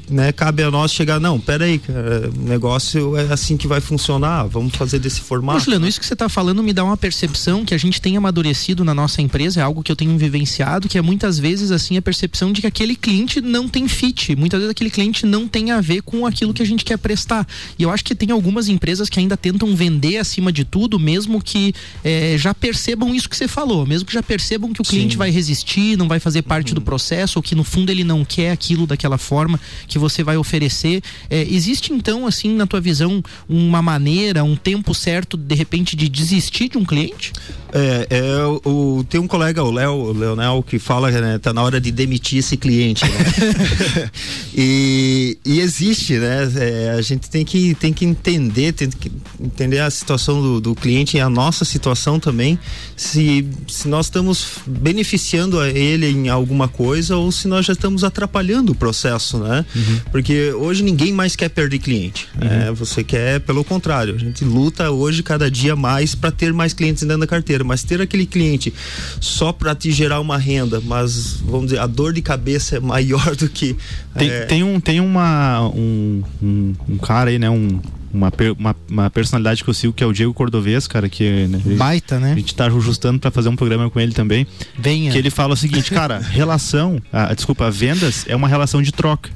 né, 0.09 0.31
cabe 0.31 0.63
a 0.63 0.71
nós 0.71 0.91
chegar, 0.91 1.19
não, 1.19 1.39
peraí, 1.39 1.79
cara, 1.79 2.29
o 2.29 2.41
negócio 2.43 3.17
é 3.17 3.31
assim 3.31 3.57
que 3.57 3.67
vai 3.67 3.81
funcionar, 3.81 4.45
vamos 4.45 4.75
fazer 4.75 4.99
desse 4.99 5.21
formato. 5.21 5.63
Juliano, 5.63 5.87
isso 5.87 5.99
que 5.99 6.05
você 6.05 6.13
está 6.13 6.29
falando 6.29 6.61
me 6.63 6.73
dá 6.73 6.83
uma 6.83 6.97
percepção 6.97 7.65
que 7.65 7.73
a 7.73 7.77
gente 7.77 8.01
tem 8.01 8.17
amadurecido 8.17 8.83
na 8.83 8.93
nossa 8.93 9.21
empresa, 9.21 9.59
é 9.59 9.63
algo 9.63 9.83
que 9.83 9.91
eu 9.91 9.95
tenho 9.95 10.17
vivenciado, 10.17 10.87
que 10.87 10.97
é 10.97 11.01
muitas 11.01 11.39
vezes 11.39 11.71
assim 11.71 11.97
a 11.97 12.01
percepção 12.01 12.51
de 12.51 12.61
que 12.61 12.67
aquele 12.67 12.95
cliente 12.95 13.41
não 13.41 13.67
tem 13.67 13.87
fit, 13.87 14.35
muitas 14.35 14.59
vezes 14.59 14.71
aquele 14.71 14.89
cliente 14.89 15.25
não 15.25 15.47
tem 15.47 15.71
a 15.71 15.81
ver 15.81 16.01
com 16.01 16.25
aquilo 16.25 16.53
que 16.53 16.61
a 16.61 16.65
gente 16.65 16.83
quer 16.85 16.97
prestar. 16.97 17.47
E 17.77 17.83
eu 17.83 17.89
acho 17.89 18.03
que 18.03 18.15
tem 18.15 18.31
algumas 18.31 18.67
empresas 18.67 19.09
que 19.09 19.19
ainda 19.19 19.35
tentam 19.35 19.75
vender 19.75 20.17
acima 20.17 20.51
de 20.51 20.63
tudo, 20.63 20.99
mesmo 20.99 21.41
que 21.41 21.73
é, 22.03 22.35
já 22.37 22.53
percebam 22.53 23.13
isso 23.13 23.29
que 23.29 23.35
você 23.35 23.47
falou, 23.47 23.85
mesmo 23.85 24.05
que 24.05 24.13
já 24.13 24.23
percebam 24.23 24.71
que 24.73 24.81
o 24.81 24.83
cliente 24.83 25.13
Sim. 25.13 25.17
vai 25.17 25.29
resistir, 25.29 25.97
não 25.97 26.07
vai 26.07 26.19
fazer 26.19 26.41
parte 26.41 26.69
uhum. 26.69 26.75
do 26.75 26.81
processo, 26.81 27.39
ou 27.39 27.43
que 27.43 27.55
no 27.55 27.63
fundo 27.63 27.89
ele 27.89 28.03
não 28.03 28.23
quer 28.23 28.51
aquilo 28.51 28.85
daquela 28.87 29.17
forma 29.17 29.59
que 29.87 29.94
você 29.99 30.23
vai 30.23 30.37
oferecer. 30.37 31.01
É, 31.29 31.41
existe 31.41 31.93
então, 31.93 32.27
assim, 32.27 32.53
na 32.55 32.65
tua 32.67 32.81
visão, 32.81 33.23
uma 33.47 33.81
maneira, 33.81 34.43
um 34.43 34.55
tempo 34.55 34.93
certo, 34.93 35.37
de 35.37 35.55
repente, 35.55 35.95
de 35.95 36.09
desistir 36.09 36.69
de 36.69 36.77
um 36.77 36.85
cliente? 36.85 37.31
É, 37.77 38.07
é 38.09 38.45
o, 38.63 39.03
tem 39.09 39.19
um 39.19 39.27
colega, 39.27 39.61
o 39.61 39.69
Léo, 39.69 39.91
o 39.91 40.13
Leonel, 40.13 40.63
que 40.65 40.79
fala 40.79 41.11
que 41.11 41.19
né, 41.19 41.37
tá 41.37 41.51
na 41.51 41.61
hora 41.61 41.81
de 41.81 41.91
demitir 41.91 42.39
esse 42.39 42.55
cliente. 42.55 43.03
Né? 43.03 44.09
e, 44.55 45.37
e, 45.43 45.59
existe, 45.59 46.17
né? 46.17 46.49
É, 46.55 46.95
a 46.97 47.01
gente 47.01 47.29
tem 47.29 47.43
que, 47.43 47.75
tem 47.75 47.91
que 47.91 48.05
entender, 48.05 48.71
tem 48.71 48.89
que 48.89 49.11
entender 49.41 49.79
a 49.79 49.89
situação 49.89 50.41
do, 50.41 50.61
do 50.61 50.73
cliente 50.73 51.17
e 51.17 51.19
a 51.19 51.29
nossa 51.29 51.65
situação 51.65 52.17
também, 52.17 52.57
se, 52.95 53.45
se 53.67 53.89
nós 53.89 54.05
estamos 54.05 54.59
beneficiando 54.65 55.59
a 55.59 55.67
ele 55.67 56.07
em 56.07 56.29
alguma 56.29 56.69
coisa 56.69 57.17
ou 57.17 57.29
se 57.29 57.45
nós 57.45 57.65
já 57.65 57.73
estamos 57.73 58.05
atrapalhando 58.05 58.71
o 58.71 58.75
processo, 58.75 59.37
né? 59.39 59.65
Uhum. 59.75 59.99
Porque 60.13 60.53
hoje 60.53 60.81
ninguém 60.81 61.11
mais 61.11 61.35
quer 61.35 61.49
perder 61.49 61.79
cliente. 61.79 62.29
Uhum. 62.41 62.47
É, 62.47 62.71
você 62.71 63.03
quer, 63.03 63.41
pelo 63.41 63.65
contrário, 63.65 64.15
a 64.15 64.17
gente 64.17 64.45
luta 64.45 64.89
hoje 64.91 65.21
cada 65.21 65.51
dia 65.51 65.75
mais 65.75 66.15
para 66.15 66.31
ter 66.31 66.53
mais 66.53 66.73
clientes 66.73 67.03
dentro 67.03 67.19
da 67.19 67.27
carteira. 67.27 67.64
Mas 67.65 67.83
ter 67.83 68.01
aquele 68.01 68.25
cliente 68.25 68.73
só 69.19 69.51
para 69.51 69.75
te 69.75 69.91
gerar 69.91 70.19
uma 70.19 70.37
renda, 70.37 70.81
mas 70.81 71.37
vamos 71.41 71.67
dizer, 71.67 71.79
a 71.79 71.87
dor 71.87 72.13
de 72.13 72.21
cabeça 72.21 72.77
é 72.77 72.79
maior 72.79 73.35
do 73.35 73.49
que. 73.49 73.75
Tem, 74.17 74.29
é... 74.29 74.45
tem, 74.45 74.63
um, 74.63 74.79
tem 74.79 74.99
uma, 74.99 75.67
um, 75.69 76.23
um, 76.41 76.73
um 76.89 76.97
cara 76.97 77.29
aí, 77.29 77.39
né? 77.39 77.49
Um, 77.49 77.79
uma, 78.13 78.31
uma, 78.57 78.75
uma, 78.89 79.09
personalidade 79.09 79.63
que 79.63 79.69
eu 79.69 79.73
sigo 79.73 79.91
que 79.91 80.03
é 80.03 80.07
o 80.07 80.13
Diego 80.13 80.33
Cordovez, 80.33 80.87
cara, 80.87 81.09
que 81.09 81.47
né, 81.47 81.61
baita, 81.75 82.17
né? 82.19 82.31
A 82.31 82.35
gente 82.35 82.55
tá 82.55 82.67
ajustando 82.67 83.19
para 83.19 83.29
fazer 83.29 83.49
um 83.49 83.55
programa 83.55 83.89
com 83.89 83.99
ele 83.99 84.13
também. 84.13 84.47
Venha. 84.79 85.11
Que 85.11 85.17
ele 85.17 85.29
fala 85.29 85.53
o 85.53 85.57
seguinte, 85.57 85.91
cara, 85.91 86.19
relação, 86.31 87.01
a, 87.11 87.33
desculpa, 87.33 87.69
vendas 87.69 88.25
é 88.27 88.35
uma 88.35 88.47
relação 88.47 88.81
de 88.81 88.93
troca 88.93 89.29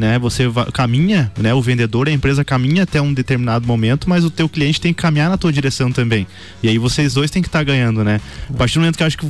né? 0.00 0.18
Você 0.18 0.44
caminha, 0.72 1.30
né? 1.38 1.52
O 1.52 1.60
vendedor, 1.60 2.08
a 2.08 2.10
empresa 2.10 2.42
caminha 2.42 2.84
até 2.84 3.00
um 3.00 3.12
determinado 3.12 3.66
momento, 3.66 4.08
mas 4.08 4.24
o 4.24 4.30
teu 4.30 4.48
cliente 4.48 4.80
tem 4.80 4.94
que 4.94 5.00
caminhar 5.00 5.28
na 5.28 5.36
tua 5.36 5.52
direção 5.52 5.92
também. 5.92 6.26
E 6.62 6.68
aí 6.68 6.78
vocês 6.78 7.14
dois 7.14 7.30
têm 7.30 7.42
que 7.42 7.48
estar 7.48 7.60
tá 7.60 7.64
ganhando, 7.64 8.02
né? 8.02 8.20
A 8.48 8.54
partir 8.54 8.74
do 8.74 8.80
momento 8.80 8.96
que 8.96 9.02
eu 9.02 9.06
acho 9.06 9.18
que, 9.18 9.26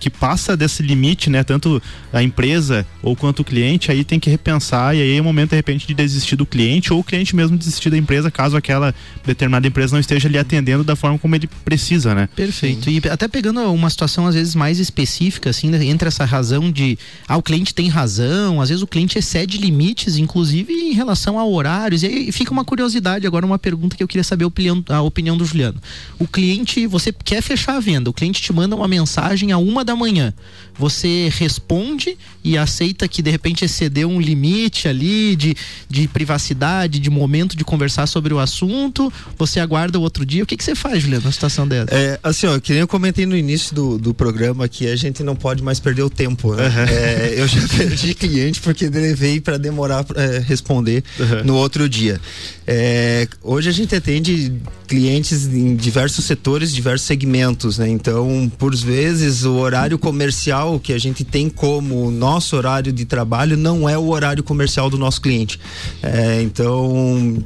que 0.00 0.10
passa 0.10 0.56
desse 0.56 0.82
limite, 0.82 1.28
né? 1.28 1.44
Tanto 1.44 1.80
a 2.12 2.22
empresa 2.22 2.86
ou 3.02 3.14
quanto 3.14 3.40
o 3.40 3.44
cliente, 3.44 3.92
aí 3.92 4.02
tem 4.02 4.18
que 4.18 4.30
repensar 4.30 4.96
e 4.96 5.02
aí 5.02 5.16
é 5.16 5.20
o 5.20 5.24
momento 5.24 5.50
de 5.50 5.56
repente 5.56 5.86
de 5.86 5.92
desistir 5.92 6.34
do 6.34 6.46
cliente 6.46 6.92
ou 6.92 7.00
o 7.00 7.04
cliente 7.04 7.36
mesmo 7.36 7.56
desistir 7.56 7.90
da 7.90 7.98
empresa, 7.98 8.30
caso 8.30 8.56
aquela 8.56 8.94
determinada 9.24 9.66
empresa 9.66 9.92
não 9.94 10.00
esteja 10.00 10.28
ali 10.28 10.38
atendendo 10.38 10.82
da 10.82 10.96
forma 10.96 11.18
como 11.18 11.34
ele 11.34 11.48
precisa, 11.64 12.14
né? 12.14 12.28
Perfeito. 12.34 12.84
Sim. 12.84 13.00
E 13.04 13.08
até 13.08 13.28
pegando 13.28 13.60
uma 13.70 13.90
situação 13.90 14.26
às 14.26 14.34
vezes 14.34 14.54
mais 14.54 14.78
específica, 14.78 15.50
assim, 15.50 15.68
né? 15.68 15.84
entre 15.84 16.08
essa 16.08 16.24
razão 16.24 16.72
de 16.72 16.98
ah, 17.26 17.36
o 17.36 17.42
cliente 17.42 17.74
tem 17.74 17.88
razão, 17.88 18.60
às 18.62 18.70
vezes 18.70 18.82
o 18.82 18.86
cliente 18.86 19.18
excede 19.18 19.57
limites, 19.58 20.16
inclusive 20.16 20.72
em 20.72 20.92
relação 20.92 21.38
a 21.38 21.46
horários. 21.46 22.02
E 22.02 22.06
aí 22.06 22.32
fica 22.32 22.52
uma 22.52 22.64
curiosidade 22.64 23.26
agora, 23.26 23.44
uma 23.44 23.58
pergunta 23.58 23.96
que 23.96 24.02
eu 24.02 24.08
queria 24.08 24.24
saber 24.24 24.44
a 24.44 24.48
opinião, 24.48 24.84
a 24.88 25.02
opinião 25.02 25.36
do 25.36 25.44
Juliano. 25.44 25.80
O 26.18 26.26
cliente, 26.26 26.86
você 26.86 27.12
quer 27.12 27.42
fechar 27.42 27.76
a 27.76 27.80
venda, 27.80 28.10
o 28.10 28.12
cliente 28.12 28.40
te 28.40 28.52
manda 28.52 28.74
uma 28.74 28.88
mensagem 28.88 29.52
a 29.52 29.58
uma 29.58 29.84
da 29.84 29.94
manhã. 29.94 30.32
Você 30.78 31.28
responde 31.36 32.16
e 32.44 32.56
aceita 32.56 33.08
que 33.08 33.20
de 33.20 33.30
repente 33.30 33.64
excedeu 33.64 34.08
um 34.08 34.20
limite 34.20 34.86
ali 34.86 35.34
de, 35.34 35.56
de 35.88 36.06
privacidade, 36.06 37.00
de 37.00 37.10
momento 37.10 37.56
de 37.56 37.64
conversar 37.64 38.06
sobre 38.06 38.32
o 38.32 38.38
assunto. 38.38 39.12
Você 39.36 39.58
aguarda 39.58 39.98
o 39.98 40.02
outro 40.02 40.24
dia. 40.24 40.44
O 40.44 40.46
que, 40.46 40.56
que 40.56 40.62
você 40.62 40.76
faz, 40.76 41.02
Juliano, 41.02 41.24
numa 41.24 41.32
situação 41.32 41.66
dessa? 41.66 41.92
É, 41.92 42.20
assim, 42.22 42.46
ó, 42.46 42.60
que 42.60 42.72
nem 42.72 42.80
eu 42.80 42.88
comentei 42.88 43.26
no 43.26 43.36
início 43.36 43.74
do, 43.74 43.98
do 43.98 44.14
programa 44.14 44.68
que 44.68 44.86
a 44.86 44.94
gente 44.94 45.22
não 45.24 45.34
pode 45.34 45.62
mais 45.62 45.80
perder 45.80 46.02
o 46.02 46.10
tempo. 46.10 46.54
Né? 46.54 46.68
Uhum. 46.68 46.84
É, 46.88 47.34
eu 47.36 47.48
já 47.48 47.66
perdi 47.76 48.14
cliente 48.14 48.60
porque 48.60 48.88
levei 48.88 49.37
para 49.40 49.56
demorar 49.56 50.04
para 50.04 50.22
é, 50.22 50.38
responder 50.38 51.02
uhum. 51.18 51.44
no 51.44 51.56
outro 51.56 51.88
dia. 51.88 52.20
É, 52.66 53.26
hoje 53.42 53.68
a 53.68 53.72
gente 53.72 53.94
atende 53.94 54.52
clientes 54.86 55.46
em 55.46 55.74
diversos 55.76 56.24
setores, 56.24 56.74
diversos 56.74 57.06
segmentos, 57.06 57.78
né? 57.78 57.88
Então, 57.88 58.50
por 58.58 58.74
vezes, 58.74 59.44
o 59.44 59.54
horário 59.56 59.98
comercial 59.98 60.78
que 60.78 60.92
a 60.92 60.98
gente 60.98 61.24
tem 61.24 61.48
como 61.48 62.10
nosso 62.10 62.56
horário 62.56 62.92
de 62.92 63.04
trabalho 63.04 63.56
não 63.56 63.88
é 63.88 63.96
o 63.96 64.08
horário 64.08 64.42
comercial 64.42 64.88
do 64.90 64.98
nosso 64.98 65.20
cliente. 65.20 65.58
É, 66.02 66.40
então 66.42 67.36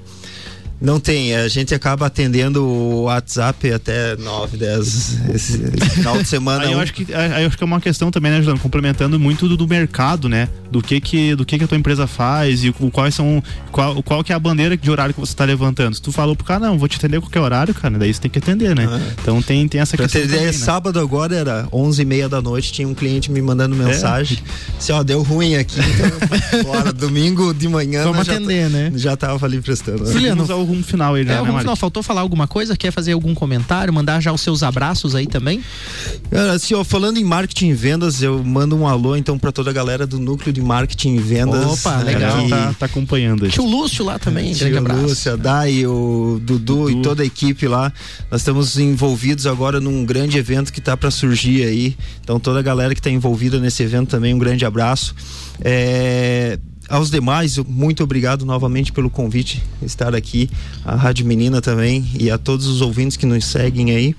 não 0.83 0.99
tem, 0.99 1.35
a 1.37 1.47
gente 1.47 1.73
acaba 1.73 2.07
atendendo 2.07 2.65
o 2.65 3.03
WhatsApp 3.05 3.73
até 3.73 4.17
9, 4.17 4.57
10 4.57 5.31
esse 5.33 5.59
final 5.91 6.19
de 6.19 6.29
semana. 6.29 6.65
aí, 6.65 6.73
eu 6.73 6.81
acho 6.81 6.93
que, 6.93 7.15
aí 7.15 7.43
eu 7.43 7.47
acho 7.47 7.57
que 7.57 7.63
é 7.63 7.67
uma 7.67 7.81
questão 7.81 8.11
também, 8.11 8.33
né, 8.33 8.39
Juliano? 8.39 8.59
Complementando 8.59 9.19
muito 9.19 9.49
do, 9.49 9.57
do, 9.57 9.69
mercado, 9.69 10.29
né? 10.29 10.49
Do 10.73 10.83
que 10.83 11.01
que, 11.01 11.37
do 11.37 11.47
que 11.47 11.57
que 11.57 11.65
a 11.65 11.69
tua 11.69 11.79
empresa 11.79 12.09
faz 12.09 12.65
e 12.65 12.71
o, 12.71 12.91
quais 12.91 13.15
são, 13.15 13.41
qual, 13.71 14.03
qual 14.03 14.25
que 14.25 14.33
é 14.33 14.35
a 14.35 14.39
bandeira 14.41 14.77
de 14.77 14.91
horário 14.91 15.15
que 15.15 15.21
você 15.21 15.33
está 15.33 15.45
levantando. 15.45 15.95
Se 15.95 16.03
tu 16.03 16.11
falou 16.11 16.35
pro 16.35 16.45
cara, 16.45 16.67
não, 16.67 16.77
vou 16.77 16.89
te 16.89 16.97
atender 16.97 17.21
qualquer 17.21 17.41
horário, 17.41 17.73
cara, 17.73 17.97
daí 17.97 18.13
você 18.13 18.21
tem 18.21 18.31
que 18.31 18.39
atender, 18.39 18.75
né? 18.75 18.89
Ah. 18.91 19.01
Então 19.23 19.41
tem, 19.41 19.69
tem 19.69 19.81
essa 19.81 19.97
pra 19.97 20.07
questão. 20.07 20.21
Ter 20.21 20.27
ideia, 20.27 20.47
né? 20.47 20.53
sábado 20.53 20.99
agora 20.99 21.37
era 21.37 21.69
11 21.73 22.03
e 22.03 22.05
meia 22.05 22.29
da 22.29 22.43
noite, 22.43 22.73
tinha 22.73 22.89
um 22.89 22.95
cliente 22.95 23.31
me 23.31 23.41
mandando 23.41 23.77
mensagem. 23.77 24.39
É. 24.45 24.79
Assim, 24.79 24.93
ó, 24.93 25.05
deu 25.05 25.23
ruim 25.23 25.55
aqui, 25.55 25.79
então, 25.79 26.65
bora, 26.65 26.91
domingo 26.93 27.55
de 27.55 27.69
manhã. 27.69 28.03
Vamos 28.03 28.29
atender, 28.29 28.65
já, 28.65 28.69
né? 28.69 28.93
Já 28.97 29.17
tava 29.17 29.47
ali 29.47 29.61
prestando. 29.61 30.11
Juliano, 30.11 30.45
rumo 30.73 30.83
final 30.83 31.15
aí 31.15 31.25
já, 31.25 31.35
é, 31.35 31.43
né, 31.43 31.59
final. 31.59 31.77
Faltou 31.77 32.03
falar 32.03 32.21
alguma 32.21 32.47
coisa? 32.47 32.77
Quer 32.77 32.91
fazer 32.91 33.13
algum 33.13 33.35
comentário? 33.35 33.93
Mandar 33.93 34.21
já 34.21 34.33
os 34.33 34.41
seus 34.41 34.63
abraços 34.63 35.15
aí 35.15 35.27
também? 35.27 35.63
Assim, 36.55 36.75
ó, 36.75 36.83
falando 36.83 37.19
em 37.19 37.25
marketing 37.25 37.69
e 37.69 37.75
vendas, 37.75 38.23
eu 38.23 38.43
mando 38.43 38.77
um 38.77 38.87
alô 38.87 39.17
então 39.17 39.39
para 39.39 39.53
toda 39.53 39.71
a 39.71 39.73
galera 39.73 40.07
do 40.07 40.19
núcleo 40.19 40.53
de 40.53 40.61
marketing 40.61 41.17
e 41.17 41.19
vendas. 41.19 41.65
Opa, 41.65 41.99
né, 41.99 42.13
legal. 42.13 42.43
Que 42.43 42.49
tá, 42.49 42.75
tá 42.81 42.87
acompanhando. 42.87 43.49
Tio 43.49 43.65
Lúcio 43.65 44.05
lá 44.05 44.19
também, 44.19 44.55
grande 44.55 44.79
abraço. 44.79 45.03
Lúcio, 45.03 45.33
a 45.33 45.37
Dai, 45.37 45.87
o 45.87 46.41
Dudu, 46.43 46.65
Dudu, 46.65 46.91
e 46.91 47.03
toda 47.03 47.23
a 47.23 47.27
equipe 47.27 47.67
lá. 47.69 47.93
Nós 48.31 48.41
estamos 48.41 48.79
envolvidos 48.79 49.47
agora 49.47 49.81
num 49.81 50.05
grande 50.05 50.39
evento 50.39 50.73
que 50.73 50.79
está 50.79 50.97
para 50.97 51.11
surgir 51.11 51.65
aí. 51.65 51.97
Então 52.23 52.41
toda 52.41 52.59
a 52.59 52.63
galera 52.63 52.95
que 52.95 53.01
está 53.01 53.11
envolvida 53.11 53.59
nesse 53.59 53.83
evento 53.83 54.11
também, 54.11 54.35
um 54.35 54.39
grande 54.39 54.65
abraço. 54.65 55.15
É, 55.61 56.59
aos 56.93 57.11
demais, 57.11 57.57
muito 57.57 58.05
obrigado 58.05 58.45
novamente 58.45 58.93
pelo 58.93 59.09
convite 59.09 59.63
estar 59.81 60.15
aqui, 60.15 60.51
a 60.85 60.95
Rádio 60.95 61.25
Menina 61.25 61.63
também 61.63 62.07
e 62.21 62.31
a 62.31 62.37
todos 62.37 62.67
os 62.67 62.83
ouvintes 62.83 63.17
que 63.17 63.25
nos 63.25 63.47
seguem 63.47 63.91
aí. 63.93 64.15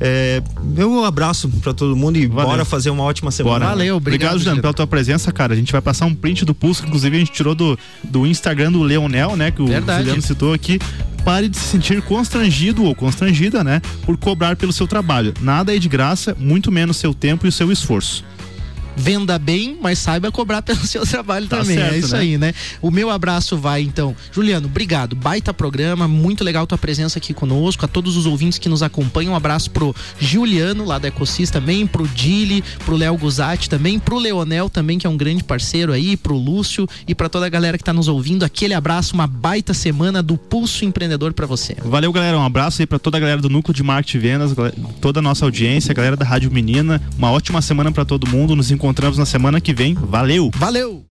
É, 0.00 0.42
meu 0.60 1.04
abraço 1.04 1.48
para 1.48 1.72
todo 1.72 1.94
mundo 1.94 2.16
e 2.16 2.26
Valeu. 2.26 2.50
bora 2.50 2.64
fazer 2.64 2.90
uma 2.90 3.04
ótima 3.04 3.30
semana. 3.30 3.60
Bora. 3.60 3.68
Valeu, 3.68 3.96
obrigado, 3.96 4.30
obrigado 4.30 4.38
Juliano, 4.40 4.60
pela 4.60 4.74
tua 4.74 4.86
presença, 4.86 5.30
cara. 5.30 5.52
A 5.52 5.56
gente 5.56 5.70
vai 5.70 5.80
passar 5.80 6.06
um 6.06 6.14
print 6.14 6.44
do 6.44 6.52
pulso, 6.52 6.82
que 6.82 6.88
inclusive 6.88 7.16
a 7.16 7.20
gente 7.20 7.30
tirou 7.30 7.54
do, 7.54 7.78
do 8.02 8.26
Instagram 8.26 8.72
do 8.72 8.82
Leonel, 8.82 9.36
né? 9.36 9.52
Que 9.52 9.62
o 9.62 9.68
Verdade. 9.68 10.00
Juliano 10.00 10.22
citou 10.22 10.52
aqui. 10.52 10.80
Pare 11.24 11.48
de 11.48 11.56
se 11.56 11.68
sentir 11.68 12.02
constrangido 12.02 12.82
ou 12.84 12.96
constrangida, 12.96 13.62
né? 13.62 13.80
Por 14.02 14.16
cobrar 14.16 14.56
pelo 14.56 14.72
seu 14.72 14.88
trabalho. 14.88 15.34
Nada 15.40 15.74
é 15.74 15.78
de 15.78 15.88
graça, 15.88 16.36
muito 16.36 16.72
menos 16.72 16.96
seu 16.96 17.14
tempo 17.14 17.46
e 17.46 17.48
o 17.48 17.52
seu 17.52 17.70
esforço 17.70 18.24
venda 18.98 19.38
bem, 19.38 19.78
mas 19.80 19.98
saiba 19.98 20.30
cobrar 20.30 20.60
pelo 20.62 20.84
seu 20.84 21.06
trabalho 21.06 21.46
tá 21.46 21.58
também. 21.58 21.76
É 21.76 21.80
certo, 21.80 21.94
é 21.94 21.98
isso 21.98 22.14
né? 22.14 22.20
aí, 22.20 22.38
né? 22.38 22.54
O 22.82 22.90
meu 22.90 23.10
abraço 23.10 23.56
vai 23.56 23.82
então. 23.82 24.14
Juliano, 24.32 24.66
obrigado. 24.66 25.14
Baita 25.14 25.54
programa, 25.54 26.08
muito 26.08 26.42
legal 26.42 26.66
tua 26.66 26.76
presença 26.76 27.18
aqui 27.18 27.32
conosco. 27.32 27.84
A 27.84 27.88
todos 27.88 28.16
os 28.16 28.26
ouvintes 28.26 28.58
que 28.58 28.68
nos 28.68 28.82
acompanham, 28.82 29.32
um 29.32 29.36
abraço 29.36 29.70
pro 29.70 29.94
Juliano, 30.18 30.84
lá 30.84 30.98
da 30.98 31.08
Ecosis 31.08 31.50
também, 31.50 31.86
pro 31.86 32.06
Dili, 32.08 32.62
pro 32.84 32.96
Léo 32.96 33.16
Guzatti 33.16 33.70
também, 33.70 33.98
pro 33.98 34.18
Leonel 34.18 34.68
também, 34.68 34.98
que 34.98 35.06
é 35.06 35.10
um 35.10 35.16
grande 35.16 35.44
parceiro 35.44 35.92
aí, 35.92 36.16
pro 36.16 36.36
Lúcio 36.36 36.88
e 37.06 37.14
para 37.14 37.28
toda 37.28 37.46
a 37.46 37.48
galera 37.48 37.78
que 37.78 37.84
tá 37.84 37.92
nos 37.92 38.08
ouvindo. 38.08 38.44
Aquele 38.44 38.74
abraço, 38.74 39.14
uma 39.14 39.26
baita 39.26 39.72
semana 39.72 40.22
do 40.22 40.36
Pulso 40.36 40.84
Empreendedor 40.84 41.32
para 41.32 41.46
você. 41.46 41.76
Valeu, 41.84 42.12
galera. 42.12 42.38
Um 42.38 42.44
abraço 42.44 42.82
aí 42.82 42.86
para 42.86 42.98
toda 42.98 43.16
a 43.16 43.20
galera 43.20 43.40
do 43.40 43.48
Núcleo 43.48 43.74
de 43.74 43.82
Marketing 43.82 44.16
e 44.16 44.20
Vendas, 44.20 44.54
toda 45.00 45.20
a 45.20 45.22
nossa 45.22 45.44
audiência, 45.44 45.92
a 45.92 45.94
galera 45.94 46.16
da 46.16 46.24
Rádio 46.24 46.50
Menina. 46.50 47.00
Uma 47.16 47.30
ótima 47.30 47.62
semana 47.62 47.92
para 47.92 48.04
todo 48.04 48.28
mundo. 48.28 48.56
Nos 48.56 48.70
encontramos 48.70 48.87
encontramos 48.88 49.18
na 49.18 49.26
semana 49.26 49.60
que 49.60 49.74
vem. 49.74 49.92
Valeu! 49.92 50.50
Valeu! 50.54 51.04